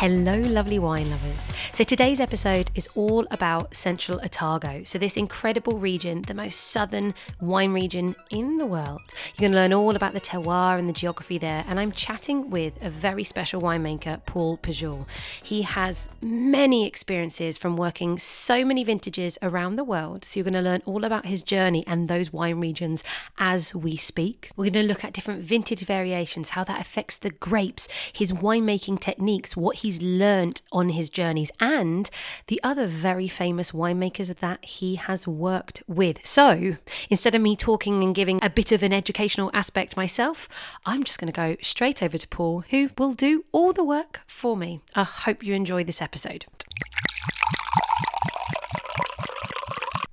[0.00, 1.52] Hello, lovely wine lovers.
[1.74, 4.82] So, today's episode is all about Central Otago.
[4.84, 9.02] So, this incredible region, the most southern wine region in the world.
[9.36, 11.66] You're going to learn all about the terroir and the geography there.
[11.68, 15.06] And I'm chatting with a very special winemaker, Paul Pujol.
[15.44, 20.24] He has many experiences from working so many vintages around the world.
[20.24, 23.04] So, you're going to learn all about his journey and those wine regions
[23.36, 24.50] as we speak.
[24.56, 29.00] We're going to look at different vintage variations, how that affects the grapes, his winemaking
[29.00, 32.08] techniques, what he's learned on his journeys, and
[32.46, 36.24] the other very famous winemakers that he has worked with.
[36.24, 36.76] So
[37.08, 40.48] instead of me talking and giving a bit of an educational aspect myself,
[40.86, 44.20] I'm just going to go straight over to Paul, who will do all the work
[44.28, 44.80] for me.
[44.94, 46.46] I hope you enjoy this episode.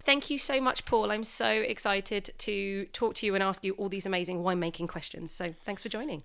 [0.03, 1.12] Thank you so much, Paul.
[1.12, 5.31] I'm so excited to talk to you and ask you all these amazing winemaking questions.
[5.31, 6.23] So thanks for joining.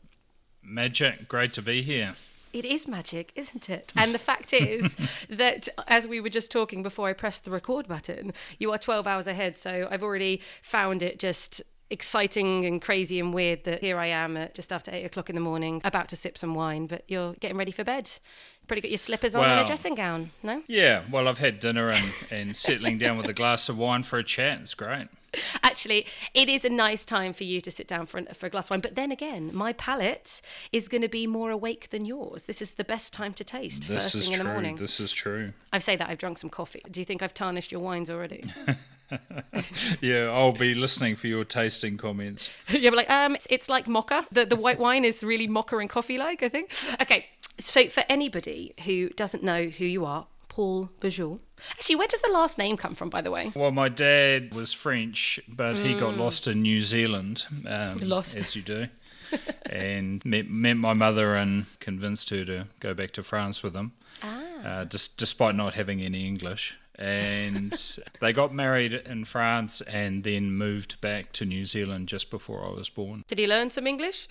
[0.63, 2.15] Magic, great to be here.
[2.53, 3.93] It is magic, isn't it?
[3.97, 4.97] And the fact is
[5.29, 9.07] that, as we were just talking before I pressed the record button, you are 12
[9.07, 9.57] hours ahead.
[9.57, 11.63] So I've already found it just
[11.93, 15.35] exciting and crazy and weird that here I am at just after eight o'clock in
[15.37, 18.11] the morning, about to sip some wine, but you're getting ready for bed.
[18.67, 20.63] Pretty got Your slippers on Well- and a dressing gown, no?
[20.67, 24.19] Yeah, well, I've had dinner and, and settling down with a glass of wine for
[24.19, 24.61] a chat.
[24.63, 25.09] It's great.
[25.63, 28.51] Actually, it is a nice time for you to sit down for, an, for a
[28.51, 28.81] glass of wine.
[28.81, 32.45] But then again, my palate is going to be more awake than yours.
[32.45, 34.77] This is the best time to taste This first thing in the morning.
[34.77, 35.53] This is true.
[35.73, 36.83] I say that I've drunk some coffee.
[36.91, 38.45] Do you think I've tarnished your wines already?
[40.01, 42.51] Yeah, I'll be listening for your tasting comments.
[42.71, 44.27] yeah, but like, um, it's, it's like mocha.
[44.33, 46.43] The the white wine is really mocha and coffee like.
[46.43, 46.73] I think.
[47.01, 47.27] Okay,
[47.59, 51.39] so for anybody who doesn't know who you are, Paul Pujol.
[51.73, 53.53] Actually, where does the last name come from, by the way?
[53.55, 58.37] Well, my dad was French, but he got lost in New Zealand, um, Lost.
[58.37, 58.89] as you do,
[59.71, 63.93] and met, met my mother and convinced her to go back to France with him,
[64.25, 64.43] Ah.
[64.65, 66.77] uh, dis- despite not having any English.
[66.99, 67.75] And
[68.21, 72.71] they got married in France and then moved back to New Zealand just before I
[72.71, 73.25] was born.
[73.27, 74.29] Did he learn some English?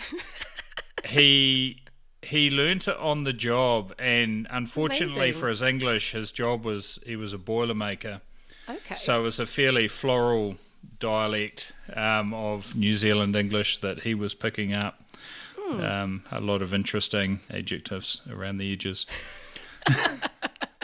[1.05, 1.81] he
[2.22, 5.39] he learnt it on the job, and unfortunately Amazing.
[5.39, 8.22] for his English, his job was he was a boilermaker,
[8.69, 8.95] okay.
[8.95, 10.57] so it was a fairly floral
[10.99, 15.01] dialect um, of New Zealand English that he was picking up.
[15.57, 15.81] Hmm.
[15.81, 19.05] Um, a lot of interesting adjectives around the edges.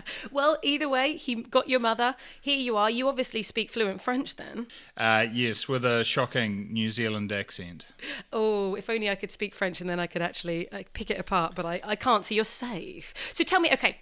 [0.31, 2.15] Well, either way, he got your mother.
[2.41, 2.89] Here you are.
[2.89, 4.67] You obviously speak fluent French then.
[4.95, 7.87] Uh, yes, with a shocking New Zealand accent.
[8.31, 11.19] Oh, if only I could speak French and then I could actually uh, pick it
[11.19, 13.13] apart, but I, I can't, so you're safe.
[13.33, 13.97] So tell me, okay,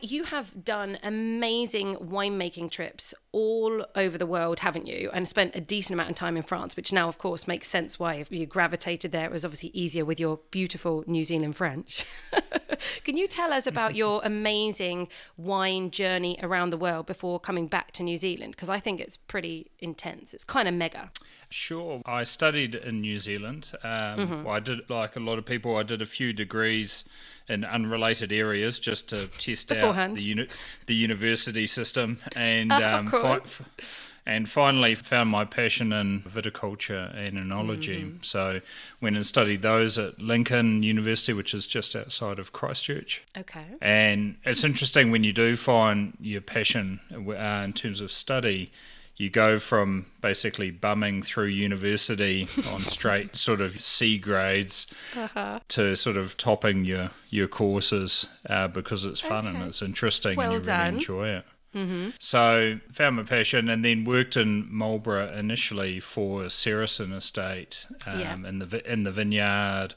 [0.00, 5.10] you have done amazing winemaking trips all over the world, haven't you?
[5.12, 7.98] And spent a decent amount of time in France, which now, of course, makes sense
[7.98, 9.24] why you gravitated there.
[9.24, 12.04] It was obviously easier with your beautiful New Zealand French.
[13.04, 17.92] Can you tell us about your amazing wine journey around the world before coming back
[17.92, 18.52] to New Zealand?
[18.52, 20.34] Because I think it's pretty intense.
[20.34, 21.10] It's kind of mega.
[21.50, 22.02] Sure.
[22.04, 23.70] I studied in New Zealand.
[23.82, 24.44] Um, Mm-hmm.
[24.44, 27.04] well, I did, like a lot of people, I did a few degrees
[27.48, 30.12] in unrelated areas just to test Beforehand.
[30.12, 30.48] out the uni-
[30.86, 33.60] the university system, and of um, course.
[33.78, 38.02] f- and finally found my passion in viticulture and enology.
[38.04, 38.22] Mm-hmm.
[38.22, 38.60] So
[39.00, 43.22] went and studied those at Lincoln University, which is just outside of Christchurch.
[43.36, 43.64] Okay.
[43.80, 48.70] And it's interesting when you do find your passion uh, in terms of study,
[49.16, 55.60] you go from basically bumming through university on straight sort of C grades Uh-huh.
[55.68, 60.52] to sort of topping your, your courses uh, because it's fun and it's interesting Well
[60.52, 60.80] and you done.
[60.84, 61.44] really enjoy it.
[61.78, 62.08] Mm-hmm.
[62.18, 68.34] So found my passion and then worked in Marlborough initially for Seresin Estate um, Yeah.
[68.48, 69.94] in the in the vineyard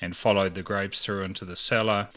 [0.00, 2.08] and followed the grapes through into the cellar.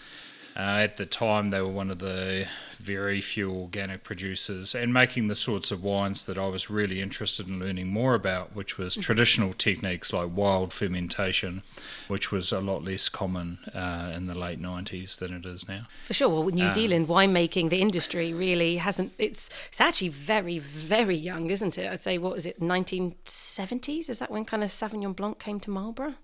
[0.57, 2.47] Uh, at the time, they were one of the
[2.85, 7.47] very few organic producers and making the sorts of wines that I was really interested
[7.47, 11.63] in learning more about, which was traditional techniques like wild fermentation,
[12.07, 15.83] which was a lot less common uh, in the late 90s than it is now.
[16.05, 16.29] For sure.
[16.29, 19.11] Well, with Um, New Zealand winemaking, the industry really hasn't.
[19.17, 21.87] It's it's actually very very young, isn't it?
[21.91, 24.09] I'd say what was it, 1970s?
[24.09, 26.15] Is that when kind of Sauvignon Blanc came to Marlborough?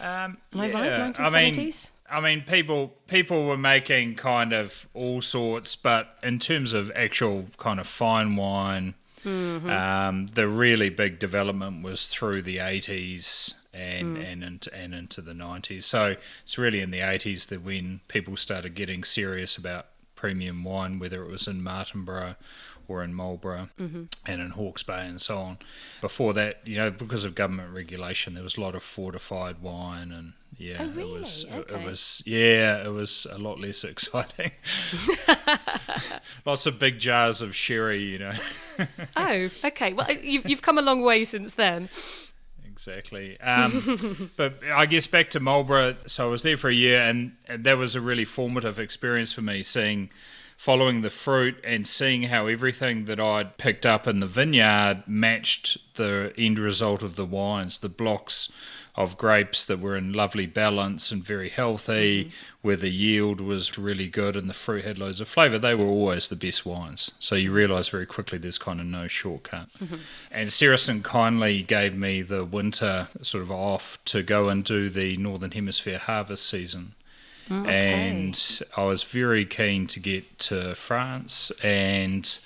[0.00, 1.14] Um, Am I right?
[1.14, 1.20] 1970s?
[1.20, 1.54] I mean,
[2.46, 7.86] people people were making kind of all sorts, but in terms of actual kind of
[7.86, 8.94] fine wine,
[9.70, 15.32] Um, the really big development was through the 80s and and into, and into the
[15.32, 15.84] 90s.
[15.84, 19.86] So it's really in the 80s that when people started getting serious about
[20.16, 22.36] premium wine, whether it was in Martinborough
[22.88, 25.58] or in Marlborough and in Hawke's Bay and so on.
[26.00, 30.12] Before that, you know, because of government regulation, there was a lot of fortified wine
[30.12, 30.96] and yeah, Oh, it was
[31.46, 31.58] really?
[31.60, 34.52] it, it was yeah, it was a lot less exciting.
[36.46, 38.32] Lots of big jars of sherry, you know.
[39.16, 39.92] Oh, okay.
[39.92, 41.88] Well, you've, you've come a long way since then.
[42.66, 43.38] Exactly.
[43.40, 45.96] Um, but I guess back to Marlborough.
[46.06, 49.32] So I was there for a year, and, and that was a really formative experience
[49.32, 50.10] for me, seeing,
[50.56, 55.78] following the fruit and seeing how everything that I'd picked up in the vineyard matched
[55.94, 57.80] the end result of the wines.
[57.80, 58.50] The blocks
[58.94, 62.30] of grapes that were in lovely balance and very healthy, mm-hmm.
[62.60, 65.58] where the yield was really good and the fruit had loads of flavour.
[65.58, 67.10] They were always the best wines.
[67.18, 69.68] So you realise very quickly there's kind of no shortcut.
[69.82, 69.96] Mm-hmm.
[70.30, 75.16] And Seresin kindly gave me the winter sort of off to go and do the
[75.16, 76.92] Northern Hemisphere harvest season.
[77.66, 82.38] And I was very keen to get to France and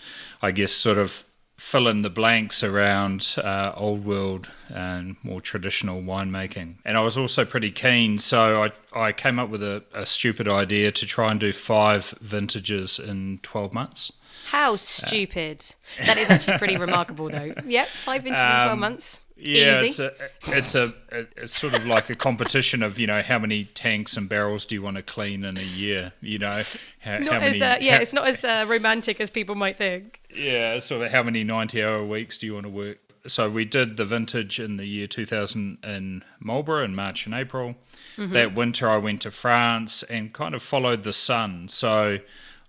[0.43, 1.23] I guess sort of
[1.57, 6.75] fill in the blanks around uh, old world and more traditional winemaking.
[6.85, 8.73] And I was also pretty keen, so I,
[9.09, 13.41] I came up with a, a stupid idea to try and do five vintages in
[13.43, 14.13] 12 months.
[14.51, 15.65] How stupid.
[16.05, 17.55] That is actually pretty remarkable, though.
[17.67, 19.23] Yep, five vintages in 12 Um, months.
[19.39, 19.89] Yeah, Easy.
[19.89, 20.13] it's a
[20.47, 20.95] it's a
[21.37, 24.75] it's sort of like a competition of you know how many tanks and barrels do
[24.75, 26.13] you want to clean in a year?
[26.23, 26.63] You know,
[27.01, 29.55] how, not how as, many, uh, yeah, how- it's not as uh, romantic as people
[29.55, 30.21] might think.
[30.35, 32.99] yeah, sort of how many ninety hour weeks do you want to work?
[33.27, 37.75] So we did the vintage in the year 2000 in Marlborough in March and April.
[38.17, 41.67] That winter I went to France and kind of followed the sun.
[41.69, 42.19] So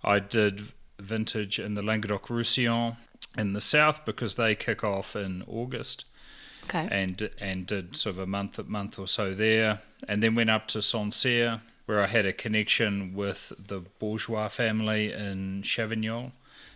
[0.02, 2.96] I did vintage in the Languedoc Roussillon
[3.36, 6.04] in the south because they kick off in August
[6.68, 6.88] Okay.
[6.90, 10.50] and and did sort of a month a month or so there, and then went
[10.50, 16.32] up to Sancerre where I had a connection with the Bourgeois family in Chavignol.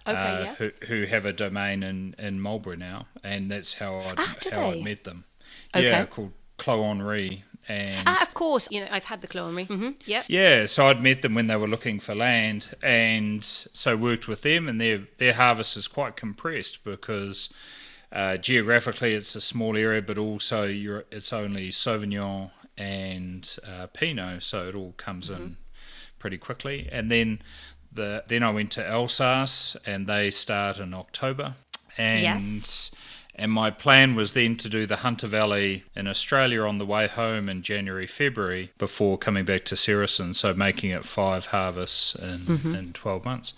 [0.06, 0.54] Okay, uh, yeah.
[0.54, 4.70] who, who have a domain in, in Marlborough now, and that's how I Ah, how
[4.70, 4.80] they?
[4.80, 5.24] I met them.
[5.74, 5.86] Okay.
[5.86, 8.68] Yeah, called Clos Henri, and Ah, of course.
[8.70, 9.66] You know, I've had the Clos Henri.
[9.66, 9.90] Mm-hmm.
[10.06, 10.24] Yep.
[10.28, 14.40] yeah, so I'd met them when they were looking for land, and so worked with
[14.40, 17.52] them, and their their harvest is quite compressed because
[18.12, 24.42] uh, geographically it's a small area, but also you're, it's only Sauvignon and uh, Pinot,
[24.42, 25.56] so it all comes in
[26.18, 26.88] pretty quickly.
[26.92, 27.40] And then
[27.92, 31.54] the then I went to Alsace, and they start in October,
[31.96, 32.22] and.
[32.22, 32.90] Yes.
[33.34, 37.08] And my plan was then to do the Hunter Valley in Australia on the way
[37.08, 40.34] home in January, February before coming back to Seresin.
[40.34, 43.54] So making it five harvests in, in 12 months.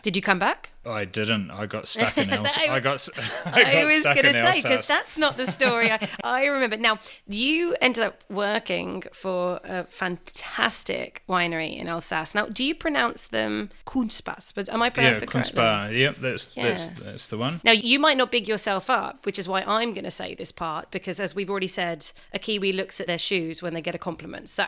[0.00, 0.72] Did you come back?
[0.90, 1.50] I didn't.
[1.50, 2.58] I got stuck in Alsace.
[2.68, 3.08] I- I got,
[3.46, 6.76] I got I was going to say because that's not the story I, I remember.
[6.76, 12.34] Now you ended up working for a fantastic winery in Alsace.
[12.34, 14.52] Now, do you pronounce them Kuentz-Bas?
[14.54, 15.60] But am I pronouncing it correctly?
[15.60, 15.92] Kuentz-Bas.
[15.94, 17.60] Yep, that's, that's, that's the one.
[17.64, 20.52] Now, you might not big yourself up, which is why I'm going to say this
[20.52, 23.94] part, because as we've already said, a Kiwi looks at their shoes when they get
[23.94, 24.48] a compliment.
[24.48, 24.64] So,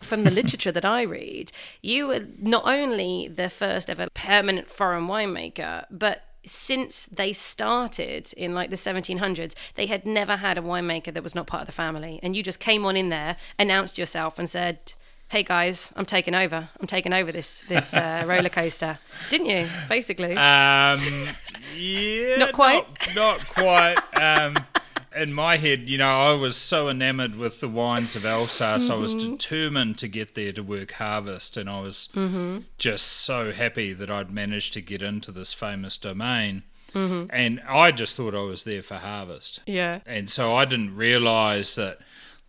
[0.00, 1.52] from the literature that I read,
[1.82, 5.59] you were not only the first ever permanent foreign winemaker,
[5.90, 11.22] but since they started in like the 1700s, they had never had a winemaker that
[11.22, 12.18] was not part of the family.
[12.22, 14.94] And you just came on in there, announced yourself, and said,
[15.28, 16.70] Hey guys, I'm taking over.
[16.80, 18.98] I'm taking over this this uh, roller coaster,
[19.28, 19.68] didn't you?
[19.88, 20.98] Basically, Um,
[21.76, 22.84] yeah, Not quite?
[23.14, 23.96] Not, not quite.
[24.20, 24.56] Um,
[25.16, 28.88] in my head, you know, I was so enamored with the wines of Alsace.
[28.90, 29.32] I was Mm-hmm.
[29.32, 32.58] determined to get there to work harvest, and I was Mm-hmm.
[32.78, 36.62] just so happy that I'd managed to get into this famous domain.
[36.94, 37.26] Mm-hmm.
[37.30, 39.60] And I just thought I was there for harvest.
[39.66, 40.00] yeah.
[40.06, 41.98] And so I didn't realise that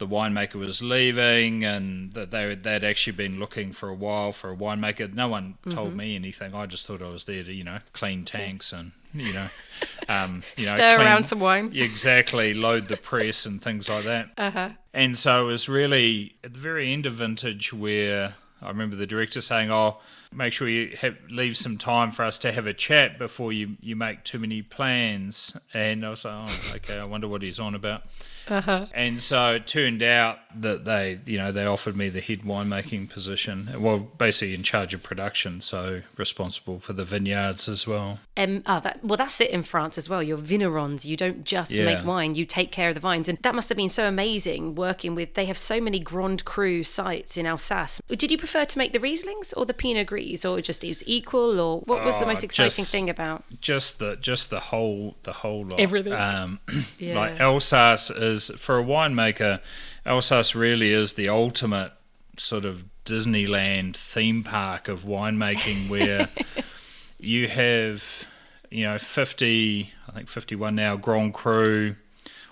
[0.02, 4.52] the winemaker was leaving and that they, they'd actually been looking for a while for
[4.52, 5.14] a winemaker.
[5.14, 5.70] No one Mm-hmm.
[5.78, 6.56] told me anything.
[6.56, 9.48] I just thought I was there to, you know, clean tanks and, you know,
[10.10, 11.72] um, you know Stir clean- around some wine.
[11.76, 14.30] Exactly, load the press and things like that.
[14.38, 14.70] Uh-huh.
[14.94, 19.08] And so it was really at the very end of vintage where I remember the
[19.08, 20.00] director saying, "Oh,
[20.34, 23.78] make sure you have, leave some time for us to have a chat before you
[23.82, 27.00] you make too many plans." And I was like, "Oh, okay.
[27.00, 28.04] I wonder what he's on about."
[28.48, 28.86] Uh-huh.
[28.94, 33.10] And so it turned out that they, you know, they offered me the head winemaking
[33.10, 33.70] position.
[33.78, 38.20] Well, basically in charge of production, so responsible for the vineyards as well.
[38.36, 40.22] Um, oh, that, well, that's it in France as well.
[40.22, 41.06] You're vignerons.
[41.06, 41.86] You don't just Yeah.
[41.86, 44.76] make wine; you take care of the vines, and that must have been so amazing
[44.76, 45.36] working with.
[45.36, 48.02] They have so many Grand Cru sites in Alsace.
[48.10, 51.60] Did you prefer to make the Rieslings or the Pinot Gris, or just is equal,
[51.60, 53.44] or what was the Oh, most exciting just- thing about?
[53.62, 55.80] just the just the whole the whole lot.
[55.80, 56.14] Everything.
[56.14, 56.60] Um,
[57.00, 57.18] Yeah.
[57.18, 59.60] Like Alsace is for a winemaker,
[60.06, 61.94] Alsace really is the ultimate
[62.38, 66.30] sort of Disneyland theme park of winemaking, where
[67.20, 68.26] you have
[68.70, 71.96] you know fifty, I think fifty one now Grand Cru.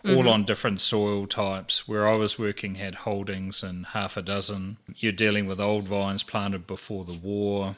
[0.08, 1.86] All on different soil types.
[1.86, 4.78] Where I was working had holdings and half a dozen.
[4.96, 7.76] You're dealing with old vines planted before the war.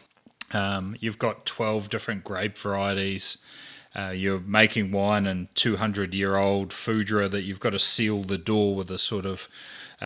[0.53, 3.38] Um, you've got 12 different grape varieties.
[3.94, 8.38] Uh, you're making wine in 200 year old foudre that you've got to seal the
[8.38, 9.50] door with a sort of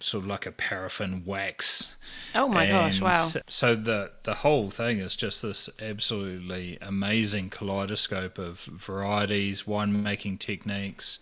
[0.01, 1.95] sort of like a paraffin wax.
[2.33, 2.99] Oh my gosh!
[2.99, 3.29] Wow.
[3.47, 11.19] So, the the whole thing is just this absolutely amazing kaleidoscope of varieties, winemaking techniques,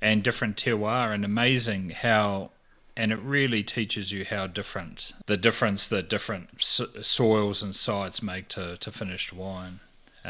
[0.00, 2.50] and different terroir, and amazing how.
[2.96, 8.20] And it really teaches you how different the difference that different so- soils and sites
[8.24, 9.78] make to, to finished wine.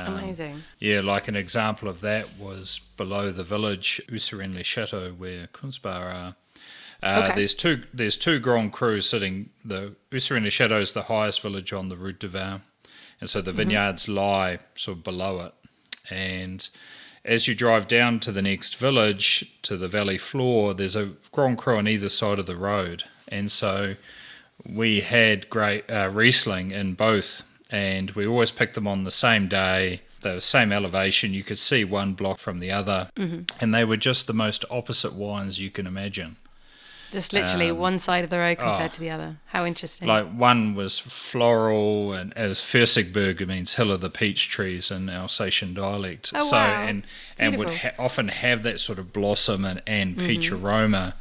[0.07, 0.63] Um, Amazing.
[0.79, 6.11] yeah, like an example of that was below the village, Husseren-les-Châteaux, where Kuentz-Bas are.
[6.11, 6.33] Uh,
[7.01, 7.35] Okay.
[7.37, 7.85] There's two.
[7.95, 9.51] There's two Grand Crus sitting.
[9.65, 12.63] The Husseren-les-Châteaux is the highest village on the Route de Vin,
[13.21, 15.55] and so the vineyards lie sort of below it.
[16.11, 16.69] And
[17.25, 21.59] as you drive down to the next village, to the valley floor, there's a Grand
[21.59, 23.95] Cru on either side of the road, and so
[24.67, 29.49] we had great uh, Riesling in both, and we always picked them on the same
[29.49, 30.03] day.
[30.21, 34.27] The same elevation, you could see one block from the other, and they were just
[34.27, 36.37] the most opposite wines you can imagine.
[37.13, 38.95] Just literally um, one side of the road compared oh.
[38.95, 39.37] to the other.
[39.47, 40.07] How interesting.
[40.09, 45.73] Like one was floral, and as Pfersigberg means hill of the peach trees in Alsatian
[45.73, 46.33] dialect.
[46.35, 46.83] Oh, so wow.
[46.83, 47.07] and
[47.39, 50.67] and would ha- often have that sort of blossom and, and peach Mm-hmm.
[50.67, 51.15] aroma.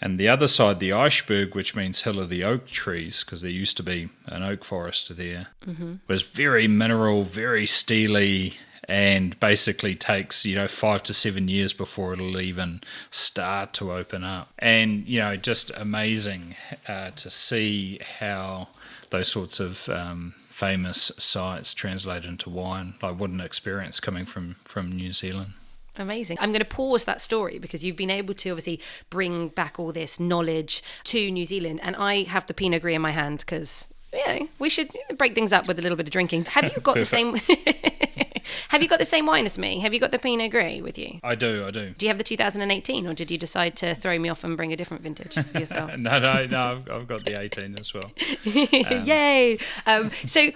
[0.00, 3.50] And the other side, the Eichberg, which means hill of the oak trees, because there
[3.50, 5.94] used to be an oak forest there, Mm-hmm.
[6.08, 8.54] was very mineral, very steely,
[8.88, 12.80] and basically takes you know five to seven years before it'll even
[13.10, 14.52] start to open up.
[14.58, 16.56] And you know, just amazing
[16.88, 18.68] uh, to see how
[19.10, 22.94] those sorts of um, famous sites translate into wine.
[23.02, 25.52] Like what an experience coming from from New Zealand.
[26.00, 26.38] Amazing.
[26.40, 28.80] I'm going to pause that story because you've been able to obviously
[29.10, 31.80] bring back all this knowledge to New Zealand.
[31.82, 35.34] And I have the Pinot Gris in my hand because, you know, we should break
[35.34, 36.46] things up with a little bit of drinking.
[36.46, 37.34] Have you got the same.
[38.68, 39.80] have you got the same wine as me?
[39.80, 41.20] Have you got the Pinot Gris with you?
[41.22, 41.90] I do, I do.
[41.90, 44.72] Do you have the 2018 or did you decide to throw me off and bring
[44.72, 45.90] a different vintage for yourself?
[46.00, 46.62] No, no, no.
[46.62, 48.10] I've, I've got the 18 as well.
[48.44, 49.58] Yay!
[49.86, 50.50] Um, so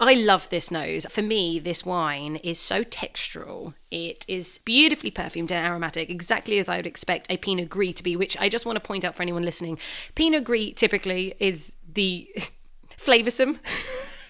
[0.00, 1.06] I love this nose.
[1.08, 3.74] For me, this wine is so textural.
[3.90, 8.02] It is beautifully perfumed and aromatic, exactly as I would expect a Pinot Gris to
[8.02, 9.78] be, which I just want to point out for anyone listening.
[10.14, 12.28] Pinot Gris typically is the
[12.96, 13.58] flavoursome.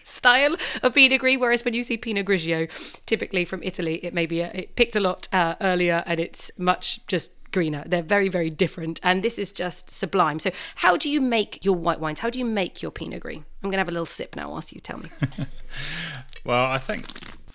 [0.07, 2.69] Style of Pinot Gris, whereas when you see Pinot Grigio,
[3.07, 6.51] typically from Italy, it may be a, it picked a lot uh, earlier and it's
[6.59, 7.83] much just greener.
[7.87, 9.01] They're very, very different.
[9.03, 10.39] And this is just sublime.
[10.39, 12.21] So, how do you make your white wines?
[12.21, 13.39] How do you make your Pinot Gris?
[13.39, 15.09] I'm going to have a little sip now whilst you tell me.
[16.45, 17.07] Well, I think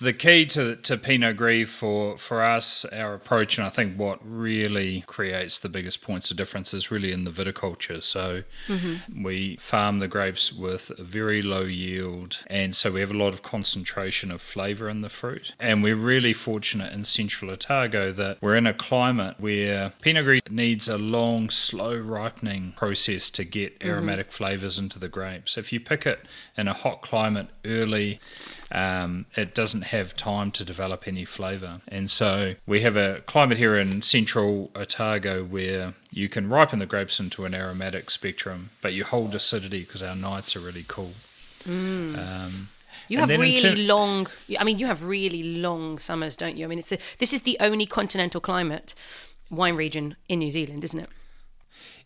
[0.02, 4.20] the key to to Pinot Gris for for us, our approach, and I think what
[4.24, 8.02] really creates the biggest points of difference is really in the viticulture.
[8.02, 9.24] So mm-hmm.
[9.24, 13.34] we farm the grapes with a very low yield, and so we have a lot
[13.34, 15.54] of concentration of flavour in the fruit.
[15.60, 20.42] And we're really fortunate in Central Otago that we're in a climate where Pinot Gris
[20.50, 23.90] needs a long, slow ripening process to get mm-hmm.
[23.90, 25.58] aromatic flavours into the grapes.
[25.58, 26.26] If you pick it
[26.58, 28.20] in a hot climate early,
[28.72, 31.82] um, it doesn't have time to develop any flavour.
[31.88, 36.86] And so we have a climate here in central Otago where you can ripen the
[36.86, 41.14] grapes into an aromatic spectrum, but you hold acidity because our nights are really cool.
[41.66, 42.70] Um,
[43.08, 44.28] You have really ter- long.
[44.60, 46.66] I mean, you have really long summers, don't you?
[46.66, 48.94] I mean, it's a, this is the only continental climate
[49.50, 51.10] wine region in New Zealand, isn't it?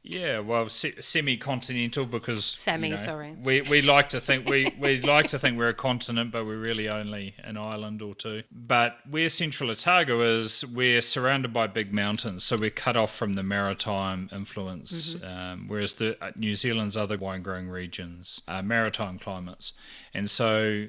[0.06, 3.32] Yeah, well, se- semi-continental because Semi, you know, sorry.
[3.42, 6.60] We we like to think we we like to think we're a continent, but we're
[6.60, 8.44] really only an island or two.
[8.52, 13.36] But where Central Otago is, we're surrounded by big mountains, so we're cut off from
[13.36, 15.14] the maritime influence.
[15.14, 15.26] Mm-hmm.
[15.26, 19.72] Um, whereas the uh, New Zealand's other wine-growing regions are maritime climates,
[20.14, 20.88] and so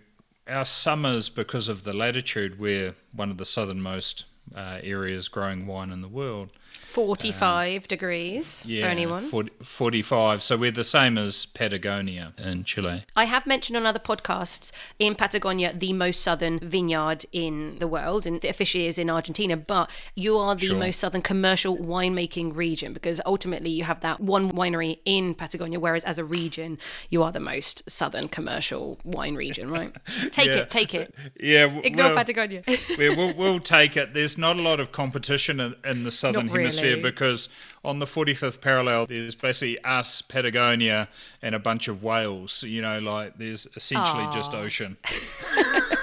[0.49, 5.91] our summers, because of the latitude, we're one of the southernmost uh, areas growing wine
[5.91, 6.53] in the world.
[6.87, 9.25] 45 degrees for anyone.
[9.25, 10.43] 40, 45.
[10.43, 13.05] So we're the same as Patagonia in Chile.
[13.17, 18.27] I have mentioned on other podcasts in Patagonia, the most southern vineyard in the world,
[18.27, 20.79] and it officially is in Argentina, but you are the Sure.
[20.79, 26.05] most southern commercial winemaking region because ultimately you have that one winery in Patagonia, whereas
[26.05, 26.79] as a region,
[27.11, 29.93] you are the most southern commercial wine region, right?
[30.31, 30.57] Take Yeah.
[30.59, 31.15] it, take it.
[31.41, 32.63] Yeah, Ignore well, Patagonia.
[32.97, 34.15] we, we'll, we'll take it.
[34.15, 36.64] There's not a lot of competition in, in the southern really.
[36.65, 37.49] Hemisphere because
[37.85, 41.09] on the 45th parallel, there's basically us, Patagonia,
[41.43, 42.63] and a bunch of whales.
[42.63, 44.97] You know, like there's essentially just ocean.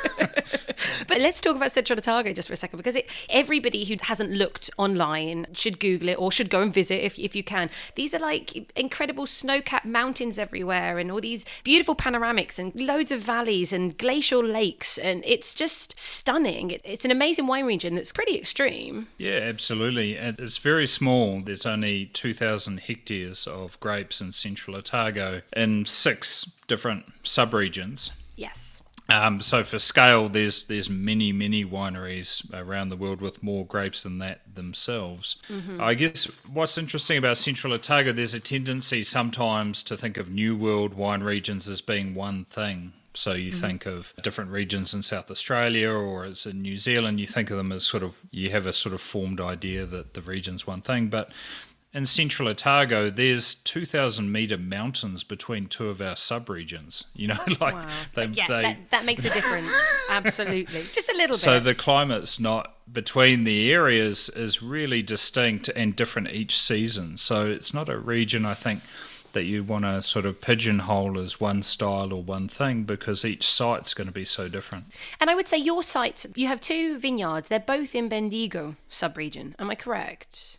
[1.08, 4.32] But let's talk about Central Otago just for a second because it, everybody who hasn't
[4.32, 7.70] looked online should Google it or should go and visit if, if you can.
[7.96, 13.12] These are like incredible snow capped mountains everywhere and all these beautiful panoramics and loads
[13.12, 14.98] of valleys and glacial lakes.
[14.98, 16.72] And it's just stunning.
[16.72, 19.08] It, it's an amazing wine region that's pretty extreme.
[19.18, 20.18] Yeah, absolutely.
[20.18, 21.42] And It's very small.
[21.42, 28.12] There's only 2,000 hectares of grapes in central Otago in six different subregions.
[28.36, 28.71] Yes.
[29.12, 34.04] Um, so for scale, there's there's many many wineries around the world with more grapes
[34.04, 35.36] than that themselves.
[35.82, 40.56] I guess what's interesting about Central Otago, there's a tendency sometimes to think of New
[40.56, 42.94] World wine regions as being one thing.
[43.14, 47.28] So you think of different regions in South Australia or it's in New Zealand, you
[47.28, 50.22] think of them as sort of you have a sort of formed idea that the
[50.22, 51.30] region's one thing, but
[51.94, 57.04] in central Otago, there's 2,000 metre mountains between two of our subregions.
[57.14, 57.88] You know, like Wow.
[58.14, 59.72] they, yeah, they, that, that makes a difference.
[60.10, 60.84] Absolutely.
[60.94, 61.60] Just a little so bit.
[61.60, 67.18] So the climate's not between the areas is really distinct and different each season.
[67.18, 68.82] So it's not a region I think
[69.34, 73.50] that you want to sort of pigeonhole as one style or one thing because each
[73.50, 74.86] site's going to be so different.
[75.22, 77.48] and I would say your site, you have two vineyards.
[77.48, 79.54] They're both in Bendigo subregion.
[79.58, 80.58] Am I correct?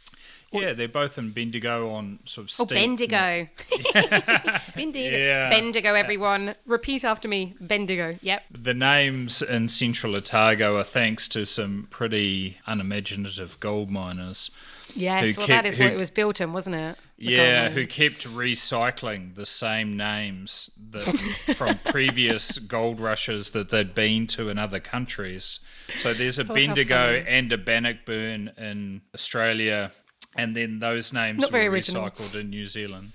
[0.52, 3.48] Yeah, they're both in Bendigo on sort of Oh, Bendigo.
[4.74, 5.16] Bendigo.
[5.16, 5.50] Yeah.
[5.50, 6.54] Bendigo, everyone.
[6.66, 7.54] Repeat after me.
[7.60, 8.18] Bendigo.
[8.22, 8.42] Yep.
[8.50, 14.50] The names in central Otago are thanks to some pretty unimaginative gold miners.
[14.94, 15.36] Yes.
[15.36, 16.96] Well, kept- that is who- what it was built on, wasn't it?
[17.18, 21.02] The Yeah, who kept recycling the same names that
[21.56, 25.60] from previous gold rushes that they'd been to in other countries.
[25.98, 29.92] So there's a Oh, Bendigo and a Bannockburn in Australia,
[30.36, 32.04] and then those names Not very were original.
[32.08, 33.12] recycled in New Zealand.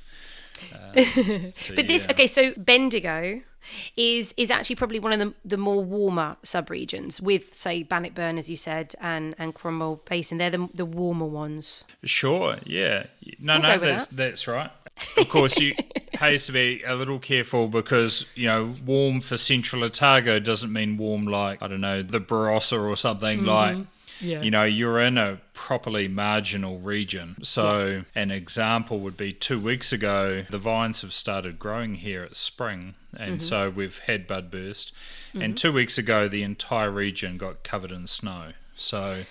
[0.73, 1.03] Uh,
[1.55, 2.11] so But this, yeah.
[2.11, 3.41] okay, so Bendigo
[3.97, 8.49] is is actually probably one of the, the more warmer subregions with, say, Bannockburn, as
[8.49, 10.37] you said, and, and Cromwell Basin.
[10.37, 11.83] They're the, the warmer ones.
[12.03, 13.05] Sure, yeah.
[13.39, 14.71] No, We'll no, go with that's that's right.
[15.17, 15.75] Of course, you
[16.13, 20.97] pays to be a little careful because you know warm for Central Otago doesn't mean
[20.97, 23.77] warm like I don't know the Barossa or something like.
[24.17, 24.25] Mm-hmm.
[24.27, 24.41] Yeah.
[24.41, 27.37] You know, you're in a properly marginal region.
[27.43, 32.35] So, an example would be two weeks ago, the vines have started growing here at
[32.35, 32.95] spring.
[33.15, 33.39] And Mm-hmm.
[33.39, 34.91] so we've had bud burst.
[35.33, 38.53] And two weeks ago, the entire region got covered in snow.
[38.75, 39.23] So,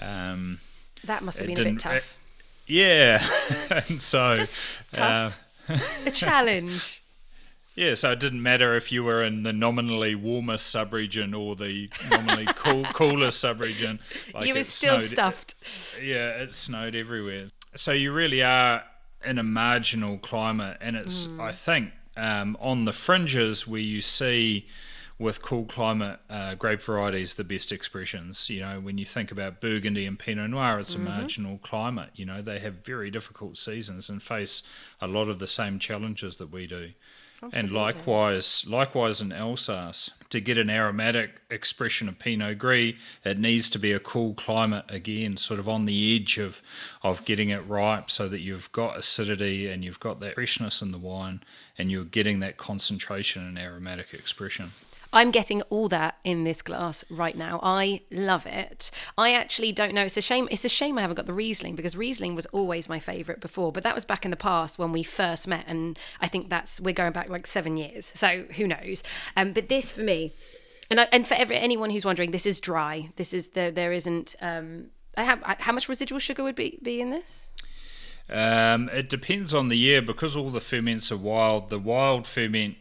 [0.00, 0.60] um,
[1.04, 2.18] That must have been a bit tough.
[2.66, 3.26] yeah,
[3.88, 4.58] and so Just
[4.92, 5.38] tough.
[5.68, 7.02] uh, a challenge.
[7.78, 11.88] yeah, so it didn't matter if you were in the nominally warmest subregion or the
[12.10, 14.00] nominally cool, coolest subregion.
[14.34, 15.54] Like you were still snowed- stuffed.
[16.02, 17.48] Yeah, it snowed everywhere.
[17.76, 18.82] So you really are
[19.24, 21.40] in a marginal climate, and it's Hmm.
[21.40, 24.66] I think um, on the fringes where you see
[25.20, 28.48] with cool climate uh, grape varieties the best expressions.
[28.48, 31.04] You know, when you think about Burgundy and Pinot Noir, it's a Mm-hmm.
[31.08, 32.10] marginal climate.
[32.14, 34.62] You know, they have very difficult seasons and face
[35.00, 36.90] a lot of the same challenges that we do.
[37.52, 43.70] And likewise, likewise in Alsace, to get an aromatic expression of Pinot Gris, it needs
[43.70, 46.60] to be a cool climate again, sort of on the edge of,
[47.02, 50.92] of getting it ripe, so that you've got acidity and you've got that freshness in
[50.92, 51.42] the wine,
[51.76, 54.72] and you're getting that concentration and aromatic expression.
[55.12, 57.60] I'm getting all that in this glass right now.
[57.62, 58.90] I love it.
[59.16, 60.02] I actually don't know.
[60.02, 60.48] It's a shame.
[60.50, 63.72] It's a shame I haven't got the Riesling because Riesling was always my favourite before.
[63.72, 66.80] But that was back in the past when we first met, and I think that's
[66.80, 68.12] we're going back like seven years.
[68.14, 69.02] So who knows?
[69.36, 70.34] Um, but this for me,
[70.90, 73.10] and I, and for every, anyone who's wondering, this is dry.
[73.16, 74.36] This is the there isn't.
[74.40, 77.46] Um, I have, I, how much residual sugar would be be in this?
[78.30, 81.70] Um, it depends on the year because all the ferments are wild.
[81.70, 82.76] The wild ferment,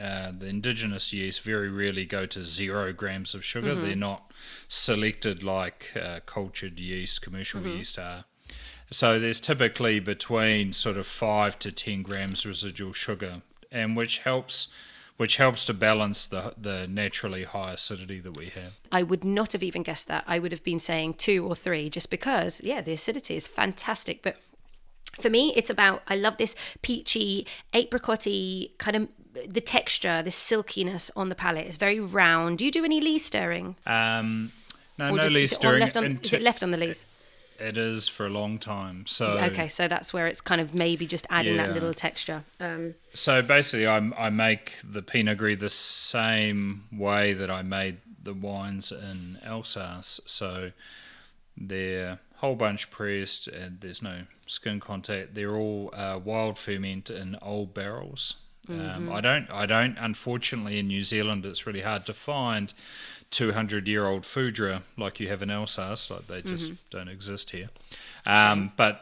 [0.00, 3.74] uh, the indigenous yeast, very rarely go to zero grams of sugar.
[3.74, 4.30] They're not
[4.68, 8.24] selected like uh, cultured yeast, commercial yeast are.
[8.90, 14.68] So there's typically between sort of five to ten grams residual sugar, and which helps
[15.18, 18.78] which helps to balance the the naturally high acidity that we have.
[18.92, 20.24] I would not have even guessed that.
[20.26, 24.22] I would have been saying two or three just because, yeah, the acidity is fantastic.
[24.22, 24.36] But
[25.20, 29.08] for me, it's about, I love this peachy, apricotty kind of
[29.46, 32.58] the texture, the silkiness on the palate is very round.
[32.58, 33.76] Do you do any lees stirring?
[33.86, 34.52] Um,
[34.98, 35.80] no, Or no lees is it all stirring.
[35.80, 37.06] left on- is it left on the lees?
[37.60, 39.04] It is for a long time.
[39.06, 42.44] So Okay, so that's where it's kind of maybe just adding that little texture.
[42.60, 47.96] Um, So basically, I, I make the Pinot Gris the same way that I made
[48.22, 50.20] the wines in Alsace.
[50.24, 50.70] So
[51.56, 55.34] they're whole bunch pressed, and there's no skin contact.
[55.34, 58.36] They're all uh, wild ferment in old barrels.
[58.68, 59.96] Um, I don't, I don't.
[59.98, 62.72] Unfortunately, in New Zealand, it's really hard to find
[63.30, 66.10] 200 year old Foudre like you have in Alsace.
[66.10, 67.68] Like they just don't exist here.
[68.26, 69.00] Um, but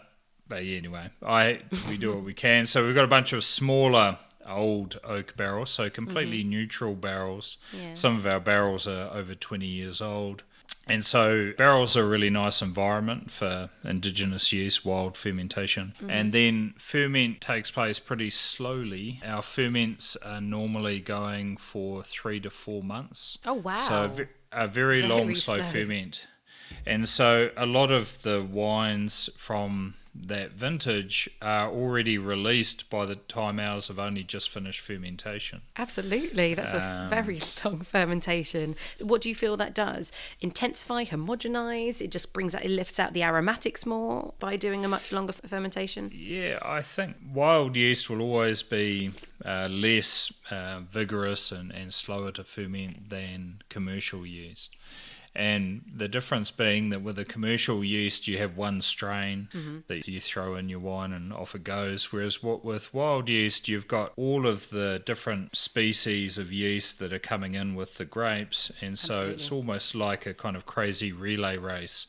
[0.49, 2.67] but yeah, anyway, I we do what we can.
[2.67, 7.57] So we've got a bunch of smaller old oak barrels, so completely neutral barrels.
[7.73, 7.95] Yeah.
[7.95, 10.45] Some of our barrels are over 20 years old.
[10.89, 15.95] And so barrels are a really nice environment for indigenous yeast, wild fermentation.
[15.97, 16.11] Mm-hmm.
[16.11, 19.21] And then ferment takes place pretty slowly.
[19.25, 23.39] Our ferments are normally going for three to four months.
[23.45, 23.77] Oh, wow.
[23.77, 25.65] So a very, Very long slow slow.
[25.65, 26.27] ferment.
[26.87, 29.95] And so a lot of the wines from
[30.27, 35.63] that vintage are already released by the time ours have only just finished fermentation.
[35.77, 36.55] Absolutely.
[36.55, 38.77] That's a Um, very long fermentation.
[39.01, 40.13] What do you feel that does?
[40.41, 42.01] Intensify, homogenize?
[42.01, 45.33] It just brings out, it lifts out the aromatics more by doing a much longer
[45.33, 46.11] fermentation?
[46.15, 49.11] Yeah, I think wild yeast will always be
[49.45, 54.75] uh, less uh, vigorous and, and slower to ferment than commercial yeast.
[55.37, 59.79] And the difference being that with a commercial yeast, you have one strain mm-hmm.
[59.87, 62.11] that you throw in your wine and off it goes.
[62.13, 67.13] Whereas what with wild yeast, you've got all of the different species of yeast that
[67.13, 68.73] are coming in with the grapes.
[68.81, 72.07] And so it's almost like a kind of crazy relay race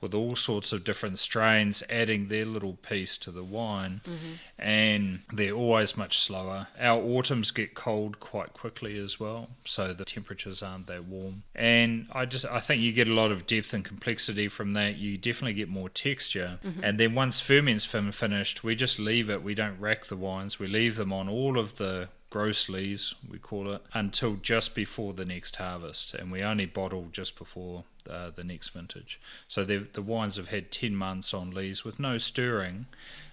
[0.00, 4.00] with all sorts of different strains adding their little piece to the wine.
[4.04, 4.32] Mm-hmm.
[4.58, 6.68] And they're always much slower.
[6.78, 11.42] Our autumns get cold quite quickly as well so the temperatures aren't that warm.
[11.54, 14.96] And i just i think you get a lot of depth and complexity from that.
[14.96, 16.58] You definitely get more texture.
[16.64, 16.84] Mm-hmm.
[16.84, 19.42] And then once ferment's fin- finished we just leave it.
[19.42, 20.58] We don't rack the wines.
[20.58, 25.12] We leave them on all of the gross lees we call it until just before
[25.12, 26.14] the next harvest.
[26.14, 29.20] And we only bottle just before uh, the next vintage.
[29.48, 32.86] So the wines have had 10 months on lees with no stirring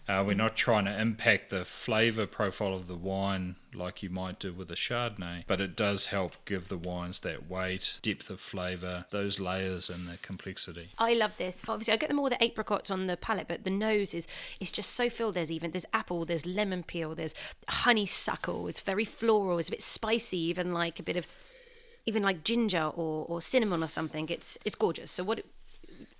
[0.08, 4.40] uh, we're not trying to impact the flavour profile of the wine like you might
[4.40, 8.40] do with a Chardonnay, but it does help give the wines that weight, depth of
[8.40, 10.92] flavour, those layers, and the complexity.
[10.98, 11.64] I love this.
[11.68, 14.28] Obviously, I get them all the apricots on the palate, but the nose is
[14.60, 15.34] is just so filled.
[15.34, 17.34] There's even there's apple, there's lemon peel, there's
[17.68, 18.68] honeysuckle.
[18.68, 19.58] It's very floral.
[19.58, 21.28] It's a bit spicy, even like a bit of
[22.06, 24.30] even like ginger or, or cinnamon or something.
[24.30, 25.12] It's it's gorgeous.
[25.12, 25.44] So what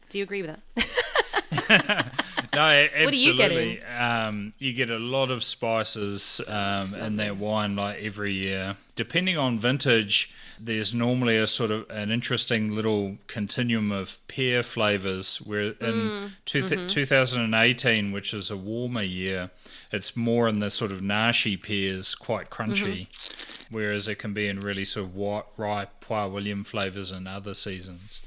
[0.10, 2.12] do you agree with that?
[2.54, 3.84] No, a- What are you absolutely.
[3.84, 8.78] Um, you get a lot of spices um, in that wine, like every year.
[8.96, 15.38] Depending on vintage, there's normally a sort of an interesting little continuum of pear flavors.
[15.38, 16.88] Where in two Mm-hmm.
[16.88, 19.52] 2018, which is a warmer year,
[19.92, 23.08] it's more in the sort of nashi pears, quite crunchy.
[23.08, 23.74] Mm-hmm.
[23.76, 27.54] Whereas it can be in really sort of white, ripe Poire William flavors in other
[27.54, 28.22] seasons.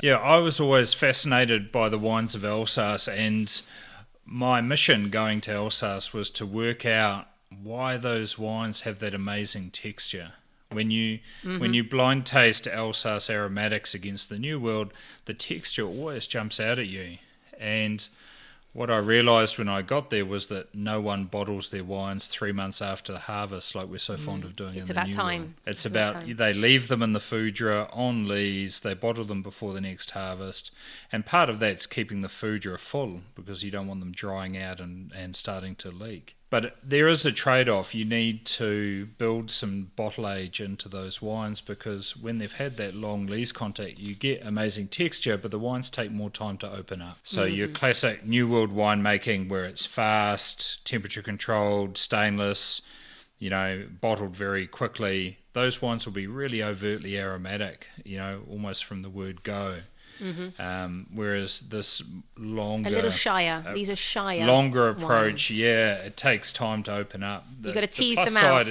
[0.00, 3.62] Yeah, I was always fascinated by the wines of Alsace, and
[4.24, 7.26] my mission going to Alsace was to work out
[7.62, 10.32] why those wines have that amazing texture.
[10.72, 11.74] When you when mm-hmm.
[11.74, 14.92] you blind taste Alsace aromatics against the New World,
[15.26, 17.18] the texture always jumps out at you.
[17.58, 18.06] And
[18.72, 22.52] what I realised when I got there was that no one bottles their wines three
[22.52, 24.46] months after harvest, like we're so fond mm.
[24.46, 25.40] of doing It's in the about New time.
[25.40, 25.52] World.
[25.66, 26.36] It's, It's about about time.
[26.36, 30.70] they leave them in the foudre on lees, they bottle them before the next harvest,
[31.10, 34.80] and part of that's keeping the foudre full because you don't want them drying out
[34.80, 36.36] and, and starting to leak.
[36.52, 37.94] But there is a trade off.
[37.94, 42.94] You need to build some bottle age into those wines because when they've had that
[42.94, 47.00] long lees contact, you get amazing texture, but the wines take more time to open
[47.00, 47.16] up.
[47.24, 47.54] So, mm-hmm.
[47.54, 52.82] your classic New World winemaking where it's fast, temperature controlled, stainless,
[53.38, 58.84] you know, bottled very quickly, those wines will be really overtly aromatic, you know, almost
[58.84, 59.80] from the word go.
[60.58, 62.02] Um, whereas this
[62.36, 63.64] longer, A little shyer.
[63.66, 64.46] uh, These are shyer.
[64.46, 65.50] longer approach, wines.
[65.50, 67.46] yeah, it takes time to open up.
[67.60, 68.68] The, gotta the tease plus them out.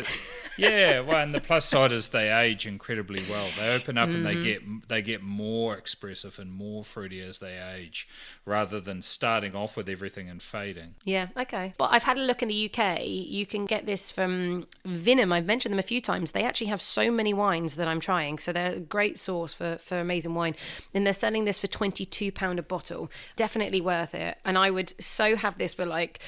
[0.58, 3.48] yeah, well, and the plus side is they age incredibly well.
[3.58, 4.44] They open up and they Mm-hmm.
[4.44, 8.08] get they get more expressive and more fruity as they age,
[8.46, 10.96] rather than starting off with everything and fading.
[11.04, 11.74] Yeah, okay.
[11.78, 13.02] But I've had a look in the UK.
[13.06, 15.34] You can get this from Vinum.
[15.34, 16.32] I've mentioned them a few times.
[16.32, 18.38] They actually have so many wines that I'm trying.
[18.40, 20.56] So they're a great source for, for amazing wine.
[20.94, 23.12] And they're selling this for £22 a bottle.
[23.36, 24.38] Definitely worth it.
[24.46, 26.20] And I would so have this with like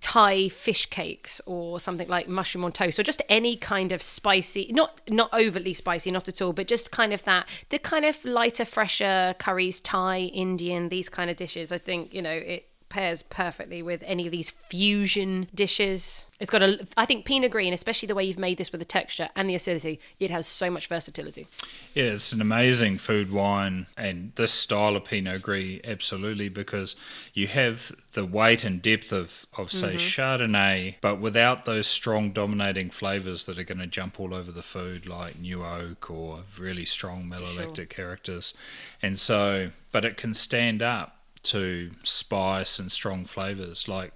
[0.00, 4.68] Thai fish cakes or something like mushroom on toast or just any kind of spicy
[4.72, 8.22] not not overly spicy not at all but just kind of that the kind of
[8.24, 13.24] lighter fresher curries Thai Indian these kind of dishes I think you know it pairs
[13.24, 16.28] perfectly with any of these fusion dishes.
[16.38, 18.84] It's got a I think Pinot Gris especially the way you've made this with the
[18.84, 21.48] texture and the acidity it has so much versatility.
[21.92, 26.94] Yeah, it's an amazing food wine, and this style of Pinot Gris, absolutely, because
[27.32, 29.96] you have the weight and depth of, of say, mm-hmm.
[29.96, 34.62] Chardonnay, but without those strong dominating flavours that are going to jump all over the
[34.62, 38.54] food, like New Oak or really strong malolactic characters.
[39.02, 44.12] And so, but it can stand up to spice and strong flavours, like.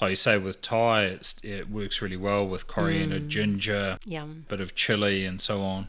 [0.00, 4.58] Like you say, with Thai, it's, it works really well with coriander, ginger, yum bit
[4.58, 5.88] of chili, and so on.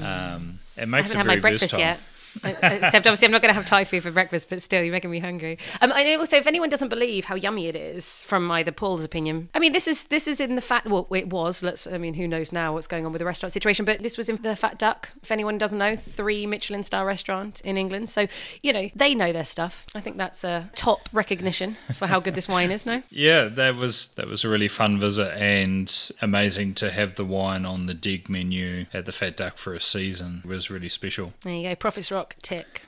[0.00, 1.80] Um, it I makes haven't it had very my breakfast versatile.
[1.80, 2.00] yet.
[2.44, 5.10] Except obviously I'm not going to have Thai food for breakfast, but still you're making
[5.10, 5.58] me hungry.
[5.80, 9.48] Um, I also if anyone doesn't believe how yummy it is, from either Paul's opinion,
[9.54, 10.86] I mean this is this is in the fat.
[10.86, 11.62] Well, it was.
[11.62, 11.86] Let's.
[11.86, 14.28] I mean who knows now what's going on with the restaurant situation, but this was
[14.28, 15.10] in the Fat Duck.
[15.22, 18.08] If anyone doesn't know, three Michelin star restaurant in England.
[18.08, 18.26] So
[18.62, 19.86] you know they know their stuff.
[19.94, 22.86] I think that's a top recognition for how good this wine is.
[22.86, 23.02] No.
[23.10, 27.64] Yeah, that was that was a really fun visit and amazing to have the wine
[27.64, 30.42] on the dig menu at the Fat Duck for a season.
[30.44, 31.32] It was really special.
[31.42, 31.74] There you go.
[31.74, 32.82] Prophet's Rock tick.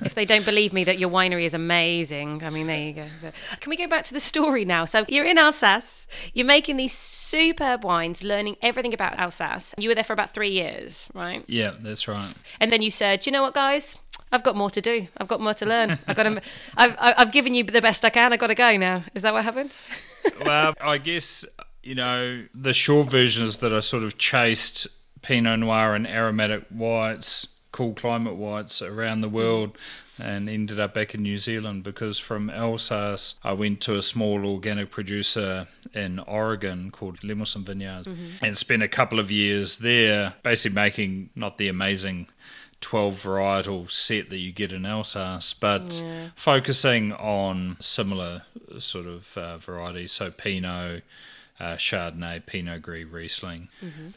[0.00, 3.06] if they don't believe me that your winery is amazing, I mean, there you go.
[3.20, 4.86] But can we go back to the story now?
[4.86, 9.74] So you're in Alsace, you're making these superb wines, learning everything about Alsace.
[9.76, 11.44] You were there for about three years, right?
[11.46, 12.32] Yeah, that's right.
[12.58, 13.98] And then you said, you know what, guys?
[14.32, 15.08] I've got more to do.
[15.16, 15.98] I've got more to learn.
[16.06, 16.40] I've got to.
[16.76, 18.32] I've, I've given you the best I can.
[18.32, 19.04] I've got to go now.
[19.14, 19.74] Is that what happened?
[20.44, 21.44] well, I guess
[21.82, 24.86] you know the short version is that I sort of chased
[25.22, 29.76] Pinot Noir and aromatic whites, cool climate whites around the world.
[30.18, 34.44] And ended up back in New Zealand because from Alsace I went to a small
[34.44, 38.06] organic producer in Oregon called Lemelson Vineyards
[38.42, 42.26] and spent a couple of years there, basically making not the amazing
[42.82, 46.02] 12 varietal set that you get in Alsace, but
[46.36, 48.42] focusing on similar
[48.78, 50.12] sort of uh, varieties.
[50.12, 51.02] So Pinot,
[51.60, 53.68] uh, Chardonnay, Pinot Gris, Riesling,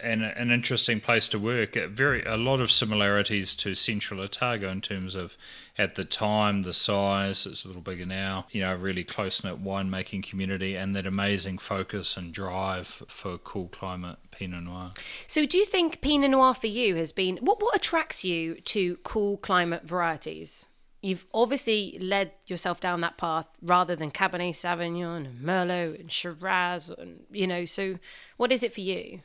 [0.02, 1.74] and an interesting place to work.
[1.74, 5.38] Very a lot of similarities to Central Otago in terms of
[5.78, 7.46] at the time the size.
[7.46, 8.48] It's a little bigger now.
[8.52, 13.68] You know, really close knit winemaking community, and that amazing focus and drive for cool
[13.68, 14.94] climate Pinot Noir.
[15.28, 17.62] So, do you think Pinot Noir for you has been what?
[17.62, 20.68] What attracts you to cool climate varieties?
[21.04, 26.90] You've obviously led yourself down that path rather than Cabernet Sauvignon and Merlot and Shiraz,
[26.90, 27.66] and you know.
[27.66, 28.00] So,
[28.38, 29.20] what is it for you?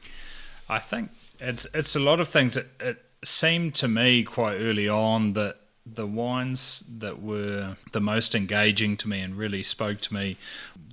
[0.69, 2.57] I think it's it's a lot of things.
[2.57, 8.35] It, it seemed to me quite early on that the wines that were the most
[8.35, 10.37] engaging to me and really spoke to me,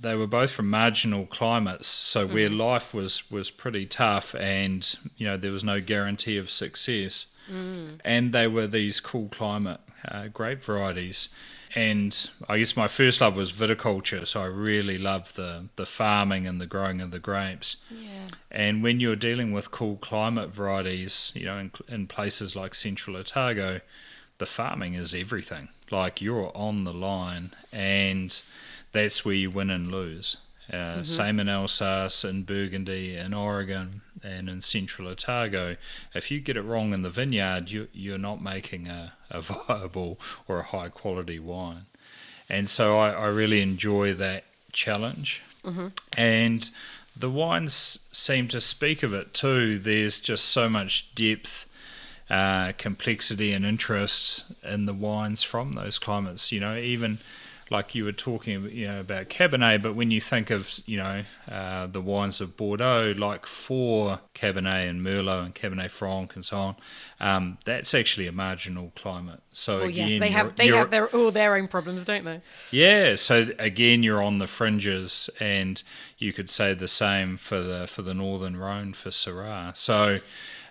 [0.00, 2.60] they were both from marginal climates, so where mm-hmm.
[2.60, 7.98] life was was pretty tough, and you know there was no guarantee of success, mm.
[8.04, 11.28] and they were these cool climate uh, grape varieties.
[11.74, 16.46] And I guess my first love was viticulture, so I really loved the, the farming
[16.46, 17.76] and the growing of the grapes.
[17.90, 18.28] Yeah.
[18.50, 23.16] And when you're dealing with cool climate varieties, you know, in, in places like Central
[23.16, 23.80] Otago,
[24.38, 25.68] the farming is everything.
[25.90, 28.42] Like you're on the line, and
[28.92, 30.38] that's where you win and lose.
[30.72, 35.76] Uh, Same in Alsace, in Burgundy, in Oregon, and in Central Otago.
[36.14, 40.18] If you get it wrong in the vineyard, you, you're not making a, a viable
[40.48, 41.86] or a high quality wine.
[42.48, 45.42] And so I, I really enjoy that challenge.
[46.16, 46.70] And
[47.16, 49.78] the wines seem to speak of it too.
[49.78, 51.66] There's just so much depth,
[52.30, 56.52] uh, complexity, and interest in the wines from those climates.
[56.52, 57.18] You know, even
[57.68, 61.24] like you were talking, you know, about Cabernet, but when you think of, you know,
[61.50, 66.58] uh, the wines of Bordeaux, like for Cabernet and Merlot and Cabernet Franc and so
[66.58, 66.76] on,
[67.18, 69.40] um, that's actually a marginal climate.
[69.50, 72.40] So Well, again, yes, they have they have their all their own problems, don't they?
[72.70, 75.82] yeah, so again, you're on the fringes, and
[76.18, 79.76] you could say the same for the for the Northern Rhone for Syrah.
[79.76, 80.18] So,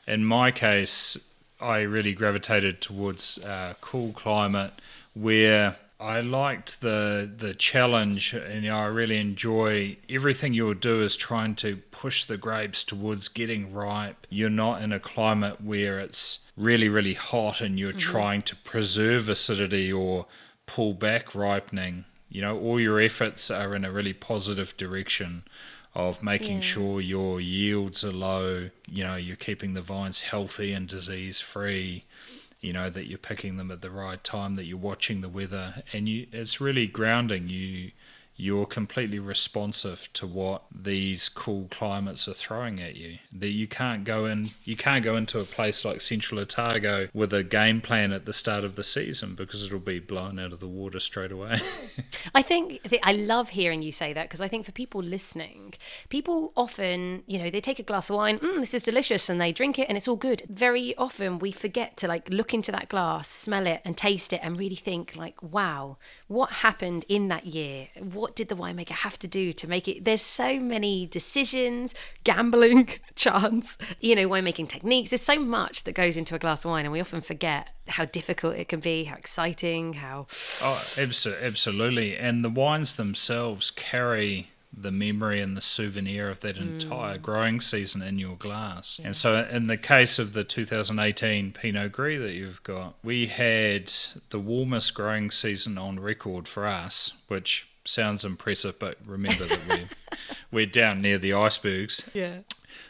[0.07, 1.17] in my case,
[1.59, 4.73] I really gravitated towards uh, cool climate
[5.13, 11.01] where I liked the the challenge, and you know, I really enjoy everything you'll do
[11.01, 14.27] is trying to push the grapes towards getting ripe.
[14.29, 17.99] You're not in a climate where it's really really hot, and you're mm-hmm.
[17.99, 20.25] trying to preserve acidity or
[20.65, 22.05] pull back ripening.
[22.27, 25.43] You know, all your efforts are in a really positive direction
[25.93, 26.61] of making Yeah.
[26.61, 28.69] sure your yields are low.
[28.85, 32.03] You know, you're keeping the vines healthy and disease free
[32.65, 35.83] you know that you're picking them at the right time that you're watching the weather
[35.93, 37.47] and you it's really grounding.
[37.47, 37.91] You
[38.37, 44.03] you're completely responsive to what these cool climates are throwing at you that you can't
[44.03, 48.11] go in you can't go into a place like central otago with a game plan
[48.11, 51.31] at the start of the season because it'll be blown out of the water straight
[51.31, 51.59] away
[52.33, 55.73] I think th- I love hearing you say that because I think for people listening,
[56.09, 59.39] people often, you know, they take a glass of wine, mm, this is delicious, and
[59.39, 60.43] they drink it and it's all good.
[60.49, 64.39] Very often we forget to like look into that glass, smell it, and taste it,
[64.43, 67.87] and really think like, wow, what happened in that year?
[67.99, 70.05] What did the winemaker have to do to make it?
[70.05, 75.11] There's so many decisions, gambling, chance, you know, winemaking techniques.
[75.11, 78.05] There's so much that goes into a glass of wine, and we often forget how
[78.05, 80.25] difficult it can be, how exciting, how
[80.61, 82.17] Oh, abso- absolutely.
[82.17, 87.21] And the wines themselves carry the memory and the souvenir of that entire mm.
[87.21, 88.99] growing season in your glass.
[89.03, 93.91] And so, in the case of the 2018 Pinot Gris that you've got, we had
[94.29, 100.17] the warmest growing season on record for us, which sounds impressive, but remember that we're,
[100.51, 102.01] we're down near the icebergs.
[102.13, 102.39] yeah.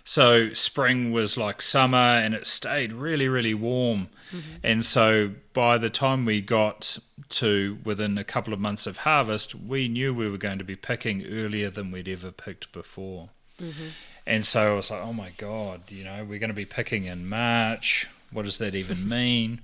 [0.04, 4.10] So spring was like summer and it stayed really, really warm.
[4.32, 4.58] Mm-hmm.
[4.64, 9.56] And so by the time we got to within a couple of months of harvest,
[9.56, 13.30] we knew we were going to be picking earlier than we'd ever picked before.
[13.60, 13.88] Mm-hmm.
[14.28, 17.06] And so I was like, oh my God, you know, we're going to be picking
[17.06, 18.08] in March.
[18.36, 19.62] What does that even mean?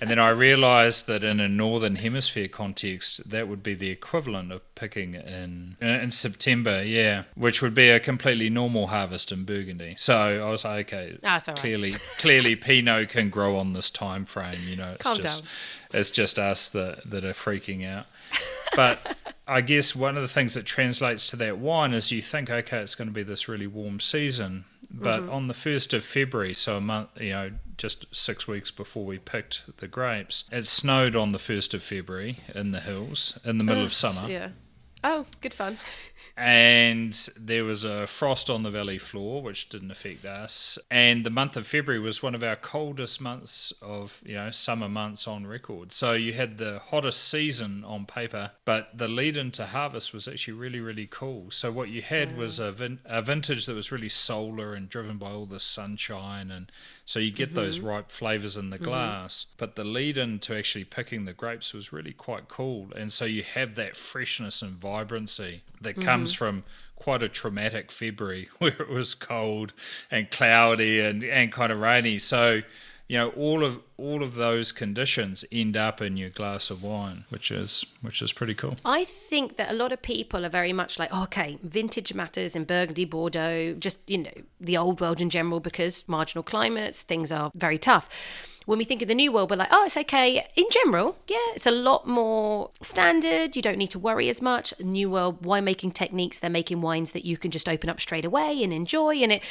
[0.00, 4.52] and then I realized that in a northern hemisphere context, that would be the equivalent
[4.52, 9.94] of picking in in September, yeah, which would be a completely normal harvest in Burgundy.
[9.98, 10.14] So
[10.46, 11.56] I was like, okay, Ah, all right.
[11.56, 14.60] clearly, clearly Pinot can grow on this time frame.
[14.68, 15.48] You know, it's Calm just down.
[16.00, 18.06] it's just us that that are freaking out.
[18.76, 19.16] But
[19.48, 22.78] I guess one of the things that translates to that wine is you think, okay,
[22.78, 25.30] it's going to be this really warm season, but Mm-hmm.
[25.30, 29.18] on the first of February, so a month, you know, just six weeks before we
[29.18, 33.64] picked the grapes, it snowed on the first of February in the hills in the
[33.64, 34.48] middle of summer, Yeah.
[35.02, 35.78] Oh, good fun.
[36.36, 40.78] and there was a frost on the valley floor, which didn't affect us.
[40.90, 44.88] And the month of February was one of our coldest months of you know summer
[44.88, 45.92] months on record.
[45.92, 50.54] So you had the hottest season on paper, but the lead into harvest was actually
[50.54, 51.50] really really cool.
[51.50, 55.16] So what you had was a, vin- a vintage that was really solar and driven
[55.16, 56.70] by all the sunshine, and
[57.10, 57.88] so you get those mm-hmm.
[57.88, 58.84] ripe flavors in the mm-hmm.
[58.84, 59.46] glass.
[59.56, 63.24] But the lead in to actually picking the grapes was really quite cool, and so
[63.24, 66.38] you have that freshness and vibrancy that comes mm-hmm.
[66.38, 69.72] from quite a traumatic February where it was cold
[70.08, 72.16] and cloudy and, and kind of rainy.
[72.20, 72.60] So,
[73.10, 77.24] you know, all of all of those conditions end up in your glass of wine,
[77.28, 78.76] which is which is pretty cool.
[78.84, 82.54] I think that a lot of people are very much like, oh, okay, vintage matters
[82.54, 87.32] in Burgundy, Bordeaux, just, you know, the old world in general, because marginal climates, things
[87.32, 88.08] are very tough.
[88.70, 90.46] When we think of the new world, we're like, oh, it's okay.
[90.54, 93.56] In general, yeah, it's a lot more standard.
[93.56, 94.72] You don't need to worry as much.
[94.78, 98.62] New world winemaking techniques, they're making wines that you can just open up straight away
[98.62, 99.42] and enjoy, and it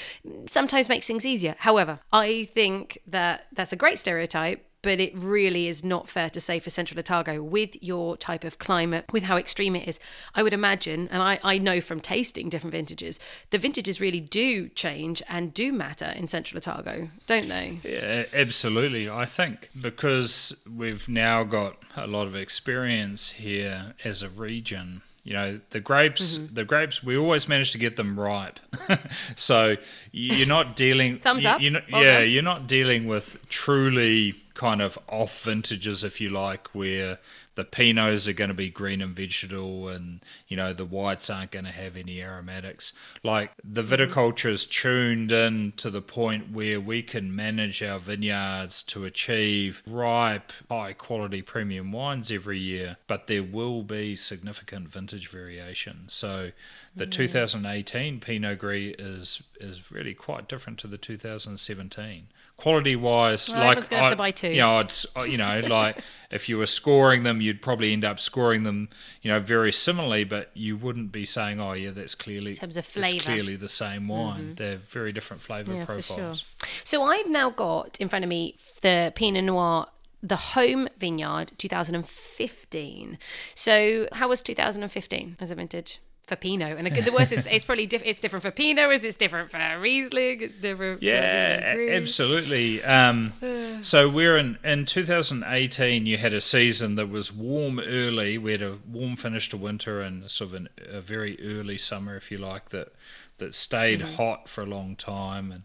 [0.47, 1.57] sometimes makes things easier.
[1.59, 6.39] However, I think that that's a great stereotype but it really is not fair to
[6.39, 9.99] say for Central Otago with your type of climate, with how extreme it is.
[10.35, 14.69] I would imagine, and I, I know from tasting different vintages, the vintages really do
[14.69, 17.79] change and do matter in Central Otago, don't they?
[17.83, 19.09] Yeah, absolutely.
[19.09, 25.01] I think because we've now got a lot of experience here as a region.
[25.25, 26.55] You know, the grapes, Mm-hmm.
[26.55, 28.59] the grapes, we always manage to get them ripe.
[29.35, 29.75] so
[30.11, 31.19] you're not dealing.
[31.19, 31.61] Thumbs you- up.
[31.61, 32.29] You're not, Well yeah, done.
[32.29, 37.17] you're not dealing with truly kind of off vintages, if you like, where
[37.55, 40.19] the pinots are going to be green and vegetal, and
[40.49, 42.91] you know the whites aren't going to have any aromatics.
[43.23, 43.93] Like the mm-hmm.
[43.93, 49.81] viticulture is tuned in to the point where we can manage our vineyards to achieve
[49.87, 56.03] ripe, high quality premium wines every year, but there will be significant vintage variation.
[56.07, 56.51] So
[56.93, 62.27] the 2018 Pinot Gris is is really quite different to the 2017.
[62.59, 64.49] Quality wise, Well, like gonna have I- to buy two.
[64.49, 65.97] You know, it's uh, you know, like
[66.31, 68.89] if you were scoring them, you'd probably end up scoring them,
[69.21, 72.85] you know, very similarly, but you wouldn't be saying, "Oh, yeah, that's clearly terms of
[72.85, 73.15] flavour.
[73.17, 73.25] Mm-hmm.
[73.31, 76.15] clearly the same wine." They're very different flavour Yeah, for sure.
[76.17, 76.45] profiles.
[76.83, 79.87] So I've now got in front of me the Pinot Noir
[80.21, 83.17] the home vineyard 2015.
[83.55, 85.99] So, how was 2015 as a vintage?
[86.29, 89.17] For Pinot, and the worst is it's probably diff- it's different for Pinot, is it's
[89.17, 91.01] different for Riesling, it's different.
[91.01, 92.83] Yeah, for absolutely.
[92.83, 93.33] Um,
[93.81, 96.05] so we're in in 2018.
[96.05, 98.37] You had a season that was warm early.
[98.37, 102.15] We had a warm finish to winter and sort of an, a very early summer,
[102.15, 102.93] if you like, that
[103.39, 105.63] that stayed hot for a long time and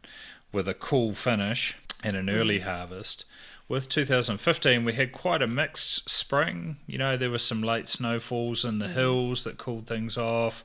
[0.51, 3.27] with a cool finish and an early harvest.
[3.67, 6.77] With 2015, we had quite a mixed spring.
[6.87, 10.65] You know, there were some late snowfalls in the hills that cooled things off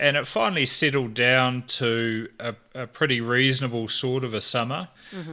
[0.00, 4.88] and it finally settled down to a, a pretty reasonable sort of a summer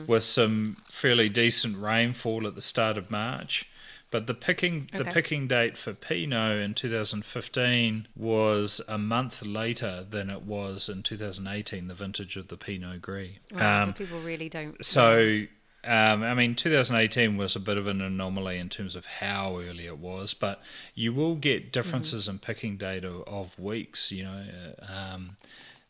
[0.07, 3.69] with some fairly decent rainfall at the start of March.
[4.11, 10.29] But the picking the picking date for Pinot in 2015 was a month later than
[10.29, 13.31] it was in 2018, the vintage of the Pinot Gris.
[13.53, 14.83] Wow, Um, so people really don't.
[14.83, 15.43] so,
[15.87, 19.85] um, I mean, 2018 was a bit of an anomaly in terms of how early
[19.85, 20.61] it was, but
[20.93, 24.43] you will get differences in picking data of weeks, you know,
[24.81, 25.37] uh, um,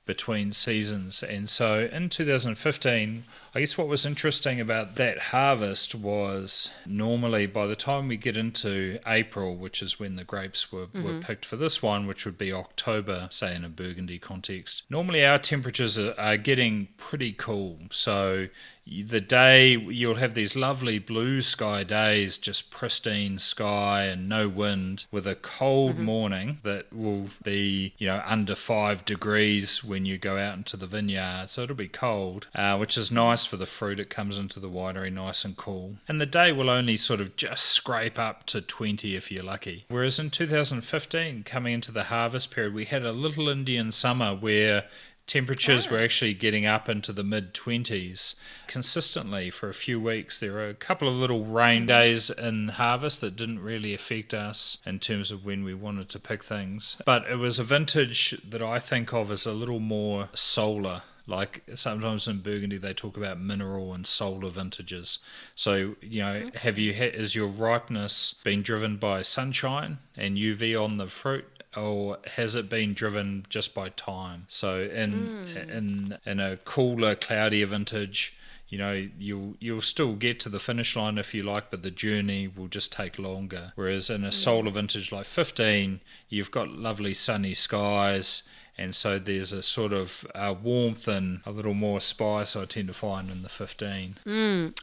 [0.06, 1.24] between seasons.
[1.24, 7.66] And so in 2015, I guess what was interesting about that harvest was normally by
[7.66, 11.56] the time we get into April, which is when the grapes were, were picked for
[11.56, 16.14] this one, which would be October, say in a Burgundy context, normally our temperatures are,
[16.18, 17.80] are getting pretty cool.
[17.92, 18.48] So
[18.90, 25.06] the day you'll have these lovely blue sky days, just pristine sky and no wind,
[25.12, 30.38] with a cold morning that will be, you know, under five degrees when you go
[30.38, 31.48] out into the vineyard.
[31.50, 34.00] So it'll be cold, uh, which is nice for the fruit.
[34.00, 35.96] It comes into the winery nice and cool.
[36.08, 39.86] And the day will only sort of just scrape up to 20 if you're lucky.
[39.88, 44.86] Whereas in 2015, coming into the harvest period, we had a little Indian summer where
[45.28, 45.92] temperatures ah.
[45.92, 48.36] were actually getting up into the mid 20s
[48.66, 50.40] consistently for a few weeks.
[50.40, 51.88] There were a couple of little rain mm-hmm.
[51.88, 56.20] days in harvest that didn't really affect us in terms of when we wanted to
[56.20, 57.00] pick things.
[57.06, 61.04] But it was a vintage that I think of as a little more solar.
[61.28, 65.20] Like sometimes in Burgundy, they talk about mineral and solar vintages.
[65.56, 70.82] So you know, have you had is your ripeness been driven by sunshine and UV
[70.82, 74.46] on the fruit, or has it been driven just by time?
[74.48, 75.58] So in hmm.
[75.70, 78.38] in in a cooler, cloudier vintage,
[78.70, 81.92] you know, you'll you'll still get to the finish line if you like, but the
[81.92, 83.74] journey will just take longer.
[83.76, 84.32] Whereas in a hmm.
[84.32, 86.00] solar vintage like 15,
[86.30, 88.44] you've got lovely sunny skies.
[88.78, 92.88] And so there's a sort of uh, warmth and a little more spice I tend
[92.88, 94.18] to find in the 15.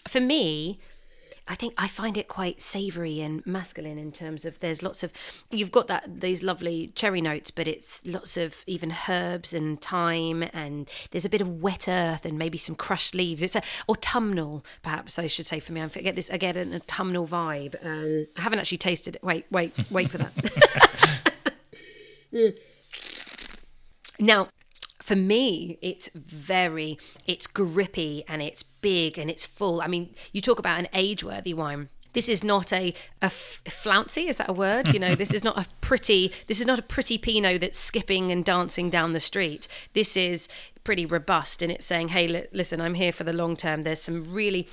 [0.08, 0.80] for me,
[1.46, 5.12] I think I find it quite savoury and masculine in terms of there's lots of
[5.50, 10.42] you've got that these lovely cherry notes, but it's lots of even herbs and thyme,
[10.54, 13.42] and there's a bit of wet earth and maybe some crushed leaves.
[13.42, 15.82] It's a autumnal, perhaps I should say for me.
[15.82, 16.30] I get this.
[16.30, 17.76] I get an autumnal vibe.
[17.84, 19.22] Um, I haven't actually tasted it.
[19.22, 20.34] Wait, wait, wait for that.
[22.32, 22.58] Mm.
[24.18, 24.48] Now,
[25.02, 29.82] for me, it's very, it's grippy and it's big and it's full.
[29.82, 31.88] I mean, you talk about an age-worthy wine.
[32.14, 34.94] This is not a, a f- flouncy, is that a word?
[34.94, 38.30] You know, this is not a pretty, this is not a pretty Pinot that's skipping
[38.30, 39.66] and dancing down the street.
[39.94, 40.48] This is
[40.84, 43.82] pretty robust and it's saying, hey, li- listen, I'm here for the long term.
[43.82, 44.68] There's some really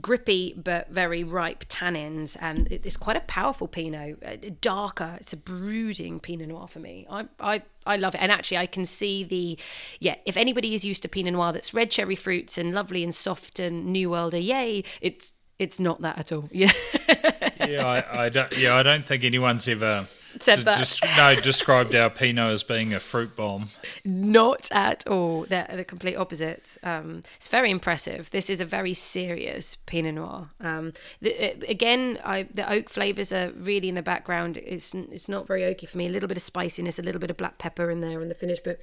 [0.00, 2.36] grippy but very ripe tannins.
[2.40, 5.16] And it's quite a powerful pinot uh, darker.
[5.20, 7.06] It's a brooding pinot noir for me.
[7.10, 8.18] I, I i love it.
[8.18, 9.58] And actually i can see the
[10.00, 13.14] yeah if anybody is used to pinot noir that's red cherry fruits and lovely and
[13.14, 16.48] soft and new worlder yay it's it's not that at all.
[16.52, 16.72] Yeah.
[17.68, 18.56] Yeah, I, I don't.
[18.56, 20.06] Yeah, I don't think anyone's ever
[20.38, 20.98] Said that.
[21.16, 23.70] no, described our Pinot as being a fruit bomb.
[24.04, 25.44] not at all.
[25.48, 26.78] They're the complete opposite.
[26.82, 28.30] Um, it's very impressive.
[28.30, 30.50] This is a very serious pinot noir.
[30.60, 31.32] Um, the,
[31.68, 34.56] again I, the oak flavors are really in the background.
[34.58, 36.06] It's it's not very oaky for me.
[36.06, 38.34] A little bit of spiciness a little bit of black pepper in there in the
[38.34, 38.80] finish but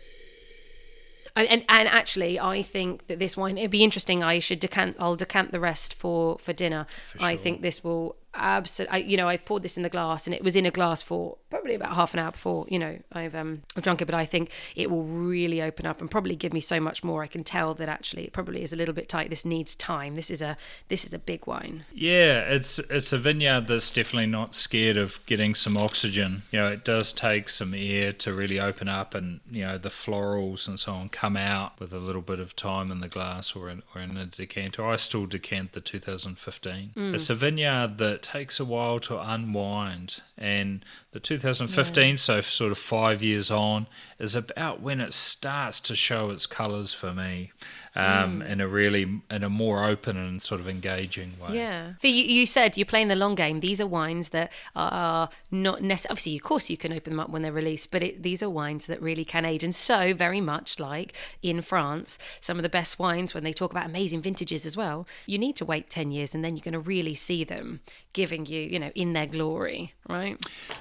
[1.35, 4.23] and, and and actually I think that this wine it'd be interesting.
[4.23, 6.87] I should decant I'll decant the rest for for dinner.
[7.19, 10.43] I think this will absolutely you know I've poured this in the glass and it
[10.43, 13.63] was in a glass for probably about half an hour before you know I've um
[13.75, 16.59] I've drunk it but I think it will really open up and probably give me
[16.59, 19.29] so much more I can tell that actually it probably is a little bit tight
[19.29, 20.57] this needs time this is a
[20.87, 25.19] this is a big wine Yeah, it's it's a vineyard that's definitely not scared of
[25.25, 26.43] getting some oxygen.
[26.51, 29.89] You know, it does take some air to really open up, and you know the
[29.89, 33.55] florals and so on come out with a little bit of time in the glass
[33.55, 34.85] or in, or in a decanter.
[34.85, 36.91] I still decant the 2015.
[36.95, 42.77] It's a vineyard that takes a while to unwind, and the 2015, so sort of
[42.77, 43.87] five years on,
[44.19, 47.53] is about when it starts to show its colours for me.
[47.97, 51.55] Um, in a really in a more open and sort of engaging way.
[51.55, 51.93] Yeah.
[52.01, 53.59] So you, you said you're playing the long game.
[53.59, 57.29] These are wines that are not necessarily, obviously, of course, you can open them up
[57.29, 59.63] when they're released, but it, these are wines that really can age.
[59.63, 63.71] And so, very much like in France, some of the best wines, when they talk
[63.71, 66.73] about amazing vintages as well, you need to wait 10 years and then you're going
[66.73, 67.81] to really see them
[68.13, 70.39] giving you, you know, in their glory, right?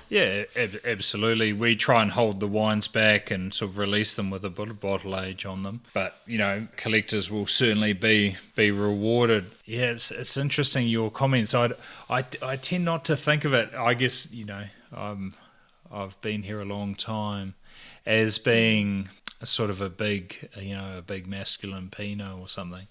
[0.08, 1.52] Yeah, ab- absolutely.
[1.52, 4.68] We try and hold the wines back and sort of release them with a bit
[4.68, 5.82] of bottle age on them.
[5.92, 6.68] But, you know,
[7.07, 9.52] collectors will certainly be be rewarded.
[9.64, 11.54] Yeah, it's, it's interesting your comments.
[11.54, 11.70] I,
[12.11, 15.34] I, I tend not to think of it, I guess, you know, I'm,
[15.92, 17.54] I've been here a long time,
[18.04, 19.09] as being
[19.40, 22.88] a sort of a big, you know, a big masculine Pinot or something.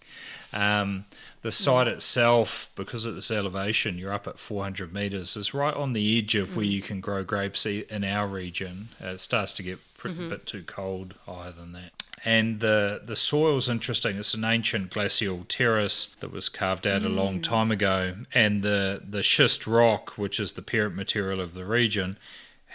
[0.53, 1.05] Um,
[1.41, 5.91] the site itself, because of this elevation, you're up at 400 meters, is right on
[5.91, 8.89] the edge of where you can grow grapes in our region.
[9.03, 11.91] Uh, it starts to get pr- a bit too cold higher than that.
[12.26, 14.17] And the the soil's interesting.
[14.17, 17.43] It's an ancient glacial terrace that was carved out a long mm.
[17.43, 22.17] time ago, and the the schist rock, which is the parent material of the region,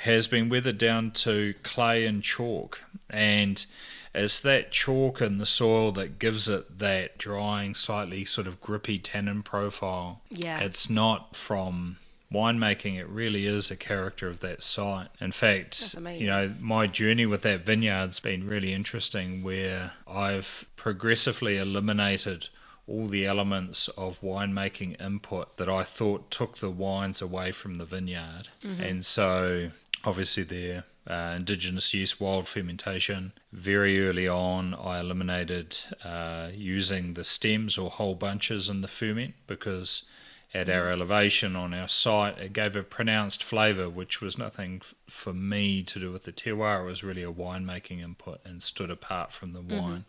[0.05, 2.85] has been weathered down to clay and chalk.
[3.11, 3.67] And
[4.15, 8.99] it's that chalk in the soil that gives it that drying, slightly sort of grippy
[8.99, 10.23] tannin profile.
[10.31, 10.61] Yeah.
[10.61, 11.97] It's not from
[12.33, 15.09] winemaking, it really is a character of that site.
[15.21, 21.57] In fact, you know, my journey with that vineyard's been really interesting where I've progressively
[21.57, 22.49] eliminated
[22.87, 27.85] all the elements of winemaking input that I thought took the wines away from the
[27.85, 28.49] vineyard.
[28.81, 29.71] And so
[30.05, 33.33] obviously there uh, indigenous use, wild fermentation.
[33.53, 39.35] Very early on, I eliminated uh, using the stems or whole bunches in the ferment
[39.47, 40.05] because
[40.53, 40.93] at our mm.
[40.93, 45.83] elevation on our site, it gave a pronounced flavour, which was nothing f- for me
[45.85, 46.83] to do with the terroir.
[46.83, 49.79] It was really a winemaking input and stood apart from the mm-hmm.
[49.79, 50.05] wine.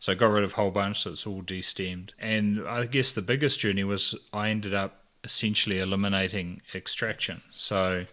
[0.00, 2.10] So I got rid of whole bunch, so it's all destemmed.
[2.18, 7.42] And I guess the biggest journey was I ended up essentially eliminating extraction.
[7.50, 8.06] So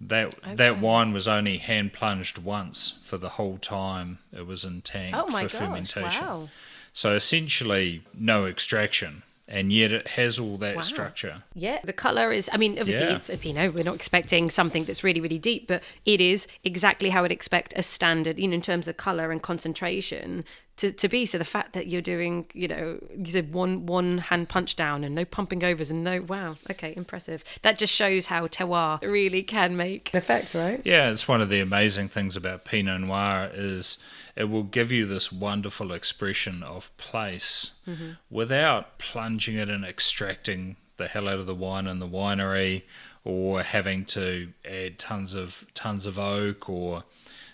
[0.00, 4.80] that that wine was only hand plunged once for the whole time it was in
[4.80, 5.66] tank Oh my for gosh!
[5.66, 6.26] fermentation.
[6.26, 6.48] Wow.
[6.92, 10.82] So essentially, no extraction, and yet it has all that Wow.
[10.82, 11.42] structure.
[11.54, 12.48] Yeah, the color is.
[12.52, 13.16] I mean, obviously, Yeah.
[13.16, 13.74] it's a Pinot.
[13.74, 17.74] We're not expecting something that's really, really deep, but it is exactly how I'd expect
[17.76, 20.44] a standard, you know, in terms of color and concentration
[20.80, 21.26] to, to be.
[21.26, 25.04] So the fact that you're doing, you know, you said one one hand punch down
[25.04, 27.44] and no pumping overs and no, wow, okay, impressive.
[27.62, 30.80] That just shows how terroir really can make an effect, right?
[30.84, 33.98] Yeah, it's one of the amazing things about Pinot Noir is
[34.34, 38.12] it will give you this wonderful expression of place mm-hmm.
[38.30, 42.82] without plunging it and extracting the hell out of the wine in the winery
[43.22, 47.04] or having to add tons of tons of oak or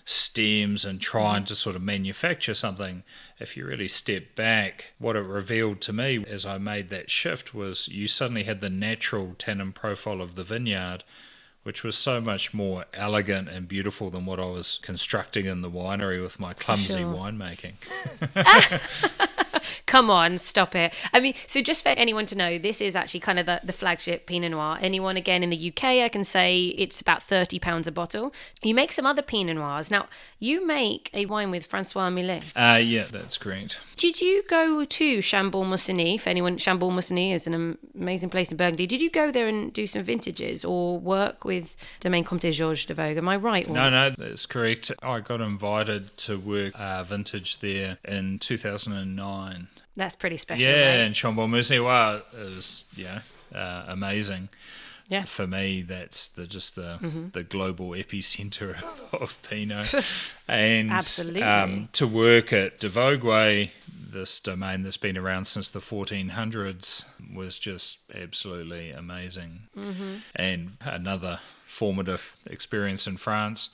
[0.09, 1.47] stems and trying mm.
[1.47, 3.03] to sort of manufacture something
[3.39, 7.53] if you really step back what it revealed to me as I made that shift
[7.53, 11.03] was you suddenly had the natural tannin profile of the vineyard
[11.63, 15.69] which was so much more elegant and beautiful than what I was constructing in the
[15.69, 17.13] winery with my clumsy Sure.
[17.13, 17.73] winemaking.
[19.85, 20.93] Come on, stop it.
[21.13, 23.73] I mean, so just for anyone to know, this is actually kind of the, the
[23.73, 24.77] flagship Pinot Noir.
[24.81, 28.33] Anyone again in the UK, I can say it's about £30 a bottle.
[28.61, 29.91] You make some other Pinot Noirs.
[29.91, 30.07] Now,
[30.39, 32.43] you make a wine with Francois Millet.
[32.55, 33.79] Uh, yeah, that's great.
[33.97, 36.15] Did you go to Chambolle-Musigny?
[36.15, 38.85] If anyone, Chambolle-Musigny is an amazing place in Burgundy.
[38.87, 42.93] Did you go there and do some vintages or work with Domaine Comte Georges de
[42.93, 43.17] Vogue?
[43.17, 43.67] Am I right?
[43.67, 44.91] Or- No, no, that's correct.
[45.01, 49.56] I got invited to work uh, vintage there in 2009.
[49.97, 50.65] That's pretty special.
[50.65, 50.95] yeah, right?
[51.05, 51.13] and
[51.81, 52.23] wow, it
[52.55, 53.19] was, yeah,
[53.53, 54.47] uh, amazing.
[55.09, 55.23] Yeah.
[55.23, 57.29] For me, that's the just the Mm-hmm.
[57.31, 58.81] the global epicenter
[59.13, 59.93] of, of Pinot,
[60.47, 61.43] and Absolutely.
[61.43, 63.23] um, to work at De Vogue,
[64.11, 70.15] this domain that's been around since the 1400s, was just absolutely amazing, Mm-hmm.
[70.35, 73.69] and another formative experience in France.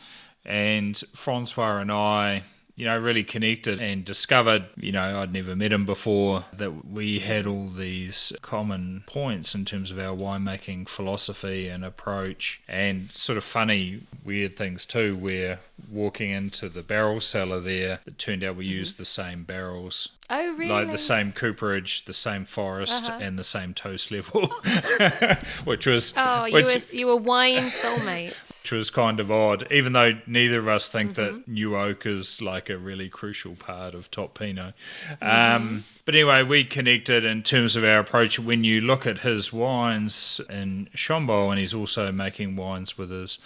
[0.45, 2.43] And Francois and I,
[2.76, 7.19] you know, really connected and discovered, you know, I'd never met him before, that we
[7.19, 13.38] had all these common points in terms of our winemaking philosophy and approach, and sort
[13.38, 15.59] of funny, weird things too, where
[15.91, 20.09] walking into the barrel cellar there, it turned out we used the same barrels.
[20.30, 20.71] Oh, really?
[20.71, 23.19] Like the same cooperage, the same forest, Uh-huh.
[23.21, 24.47] and the same toast level,
[25.65, 28.61] which was Oh, you were, you were wine soulmates.
[28.63, 31.36] which was kind of odd, even though neither of us think Mm-hmm.
[31.38, 34.74] that New Oak is like a really crucial part of Top Pinot.
[35.21, 35.55] Mm-hmm.
[35.65, 38.39] Um, but anyway, we connected in terms of our approach.
[38.39, 43.39] When you look at his wines in Chambolle, and he's also making wines with his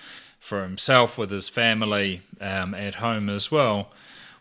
[0.48, 3.92] for himself, with his family um, at home as well.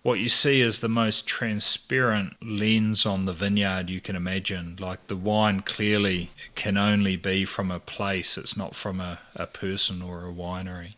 [0.07, 4.77] what you see is the most transparent lens on the vineyard you can imagine.
[4.79, 9.49] Like the wine clearly can only be from a place, it's not from a, a
[9.49, 10.95] person or a winery.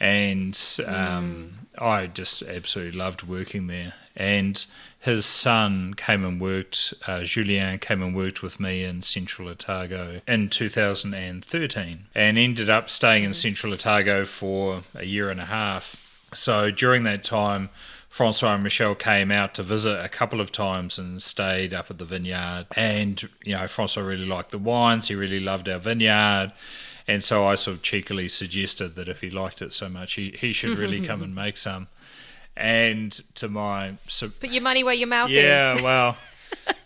[0.00, 1.80] And um, mm.
[1.80, 3.94] I just absolutely loved working there.
[4.16, 4.64] And
[4.98, 10.20] his son came and worked, uh, Julien came and worked with me in Central Otago
[10.26, 15.96] in 2013 and ended up staying in Central Otago for a year and a half.
[16.34, 17.70] So during that time,
[18.10, 21.98] Francois and Michelle came out to visit a couple of times and stayed up at
[21.98, 22.66] the vineyard.
[22.76, 26.52] And, you know, Francois really liked the wines, he really loved our vineyard.
[27.06, 30.36] And so I sort of cheekily suggested that if he liked it so much, he,
[30.38, 31.86] he should really come and make some.
[32.60, 33.94] And to my.
[34.06, 35.80] Su- Put your money where your mouth yeah, is.
[35.80, 36.16] Yeah, well.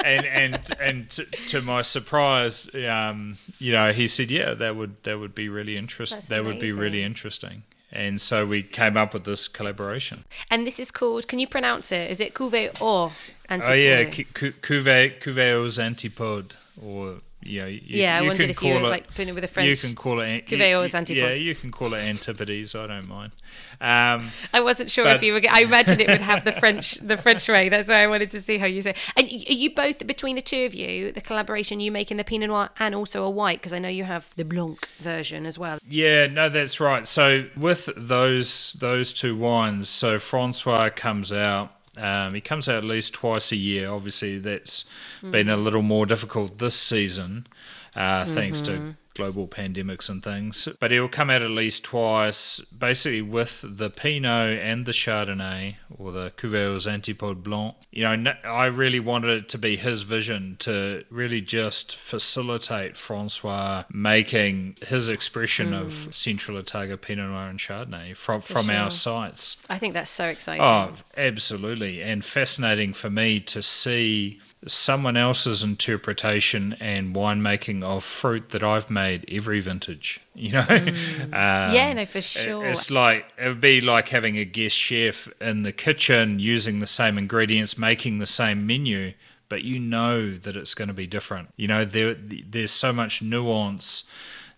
[0.04, 5.02] and and and to, to my surprise, um, you know, he said, "Yeah, that would
[5.02, 6.22] that would be really interesting.
[6.28, 7.64] That would be really interesting."
[7.94, 10.24] and so we came up with this collaboration.
[10.50, 11.28] And this is called.
[11.28, 12.10] Can you pronounce it?
[12.10, 13.12] Is it Cuvée or
[13.48, 13.70] Antipode?
[13.70, 18.20] Oh yeah, Cuvée Cuvée aux Antipodes, or you know, you, yeah.
[18.20, 19.68] You I wondered if you would it, like put it with a French.
[19.68, 21.16] You can call it Cuvée Antipode.
[21.16, 22.74] Yeah, you can call it Antipodes.
[22.74, 23.32] I don't mind.
[23.80, 25.40] Um, I wasn't sure but, if you were.
[25.50, 27.68] I imagined it would have the French, the French way.
[27.68, 28.94] That's why I wanted to see how you say.
[29.16, 32.48] And you both between the two of you, the collaboration you make in the Pinot
[32.48, 35.80] Noir and also a white, because I know you have the Blanc version as well.
[35.88, 37.06] Yeah, no, that's right.
[37.06, 42.84] So with those those two wines, so Francois comes out um, he comes out at
[42.84, 43.90] least twice a year.
[43.90, 44.84] Obviously, that's
[45.22, 45.30] mm.
[45.30, 47.46] been a little more difficult this season,
[47.94, 48.34] uh, mm-hmm.
[48.34, 50.68] thanks to mm-hmm global pandemics and things.
[50.80, 56.12] But he'll come out at least twice, basically with the Pinot and the Chardonnay, or
[56.12, 57.76] the Cuvée aux Antipodes Blanc.
[57.90, 63.84] You know, I really wanted it to be his vision to really just facilitate Francois
[63.90, 65.80] making his expression mm.
[65.80, 68.74] of Central Otago Pinot Noir and Chardonnay from, from sure.
[68.74, 69.58] our sites.
[69.70, 70.62] I think that's so exciting.
[70.62, 72.02] Oh, absolutely.
[72.02, 78.90] And fascinating for me to see someone else's interpretation and winemaking of fruit that I've
[78.90, 80.20] made every vintage.
[80.34, 80.88] You know, mm.
[81.24, 82.66] um, yeah, no, for sure.
[82.66, 86.86] It's like it would be like having a guest chef in the kitchen using the
[86.86, 89.12] same ingredients, making the same menu,
[89.48, 91.52] but you know that it's going to be different.
[91.56, 94.04] You know, there there's so much nuance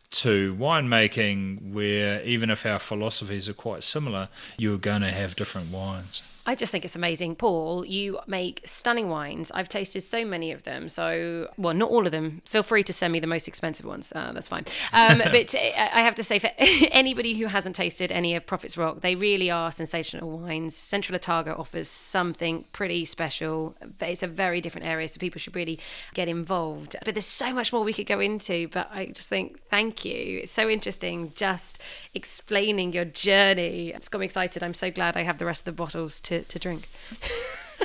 [0.09, 5.71] to winemaking where even if our philosophies are quite similar, you're going to have different
[5.71, 6.23] wines.
[6.47, 7.35] I just think it's amazing.
[7.35, 9.51] Paul, you make stunning wines.
[9.53, 10.89] I've tasted so many of them.
[10.89, 12.41] So, well, not all of them.
[12.45, 14.13] Feel free to send me the most expensive ones.
[14.15, 14.65] Uh, that's fine.
[14.93, 19.01] Um, but I have to say, for anybody who hasn't tasted any of Prophet's Rock,
[19.01, 20.77] they really are sensational wines.
[20.77, 23.75] Central Otago offers something pretty special.
[24.01, 25.81] It's a very different area, so people should really
[26.15, 26.95] get involved.
[27.05, 28.69] But there's so much more we could go into.
[28.69, 30.41] But I just think, thank you.
[30.43, 31.83] It's so interesting just
[32.15, 33.89] explaining your journey.
[33.89, 34.63] It's got me excited.
[34.63, 36.89] I'm so glad I have the rest of the bottles to to, drink.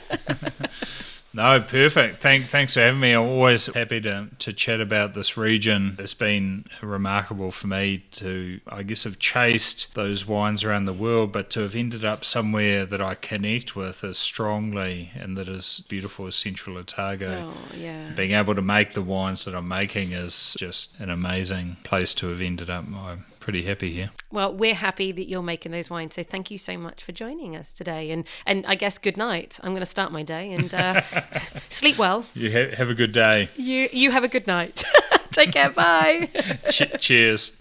[1.33, 2.21] no, perfect.
[2.21, 3.11] Thank, thanks for having me.
[3.11, 5.95] I'm always happy to, to chat about this region.
[5.99, 11.31] It's been remarkable for me to, I guess, have chased those wines around the world,
[11.31, 15.83] but to have ended up somewhere that I connect with as strongly and that is
[15.87, 17.53] beautiful as Central Otago.
[17.53, 18.11] Oh, yeah.
[18.15, 22.27] Being able to make the wines that I'm making is just an amazing place to
[22.27, 22.85] have ended up.
[22.93, 24.11] I'm pretty happy here.
[24.31, 26.15] Well, we're happy that you're making those wines.
[26.15, 28.11] So thank you so much for joining us today.
[28.11, 29.59] And and I guess good night.
[29.61, 31.01] I'm going to start my day and uh,
[31.69, 32.25] sleep well.
[32.33, 33.49] You ha- have a good day.
[33.57, 34.83] You you have a good night.
[35.31, 35.69] Take care.
[35.69, 36.29] Bye.
[36.69, 37.51] Ch- cheers.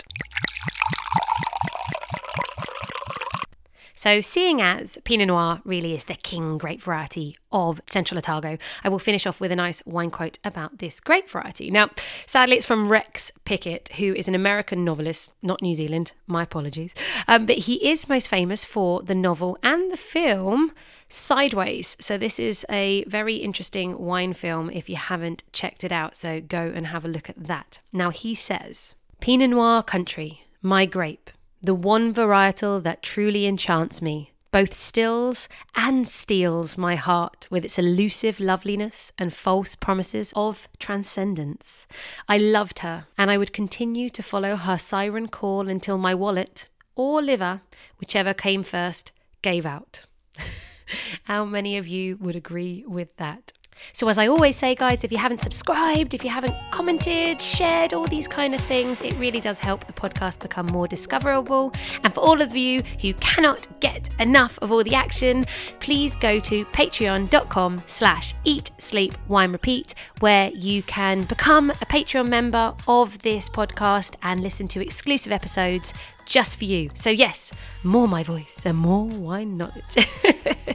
[4.00, 8.88] So, seeing as Pinot Noir really is the king grape variety of Central Otago, I
[8.88, 11.70] will finish off with a nice wine quote about this grape variety.
[11.70, 11.90] Now,
[12.24, 16.94] sadly, it's from Rex Pickett, who is an American novelist, not New Zealand, my apologies.
[17.28, 20.72] Um, but he is most famous for the novel and the film
[21.10, 21.98] Sideways.
[22.00, 26.16] So, this is a very interesting wine film if you haven't checked it out.
[26.16, 27.80] So, go and have a look at that.
[27.92, 31.30] Now, he says Pinot Noir country, my grape
[31.62, 37.78] the one varietal that truly enchants me, both stills and steals my heart with its
[37.78, 41.86] elusive loveliness and false promises of transcendence.
[42.28, 46.68] I loved her, and I would continue to follow her siren call until my wallet,
[46.96, 47.60] or liver,
[47.98, 50.06] whichever came first, gave out.
[51.24, 53.52] How many of you would agree with that?
[53.92, 57.92] So, as I always say, guys, if you haven't subscribed, if you haven't commented, shared,
[57.92, 61.72] all these kind of things, it really does help the podcast become more discoverable.
[62.04, 65.44] And for all of you who cannot get enough of all the action,
[65.80, 72.28] please go to patreon.com slash eat, sleep, wine, repeat, where you can become a Patreon
[72.28, 76.90] member of this podcast and listen to exclusive episodes just for you.
[76.94, 77.52] So, yes,
[77.82, 79.96] more my voice and more wine knowledge.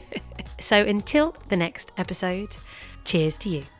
[0.66, 2.56] So until the next episode,
[3.06, 3.75] cheers to you.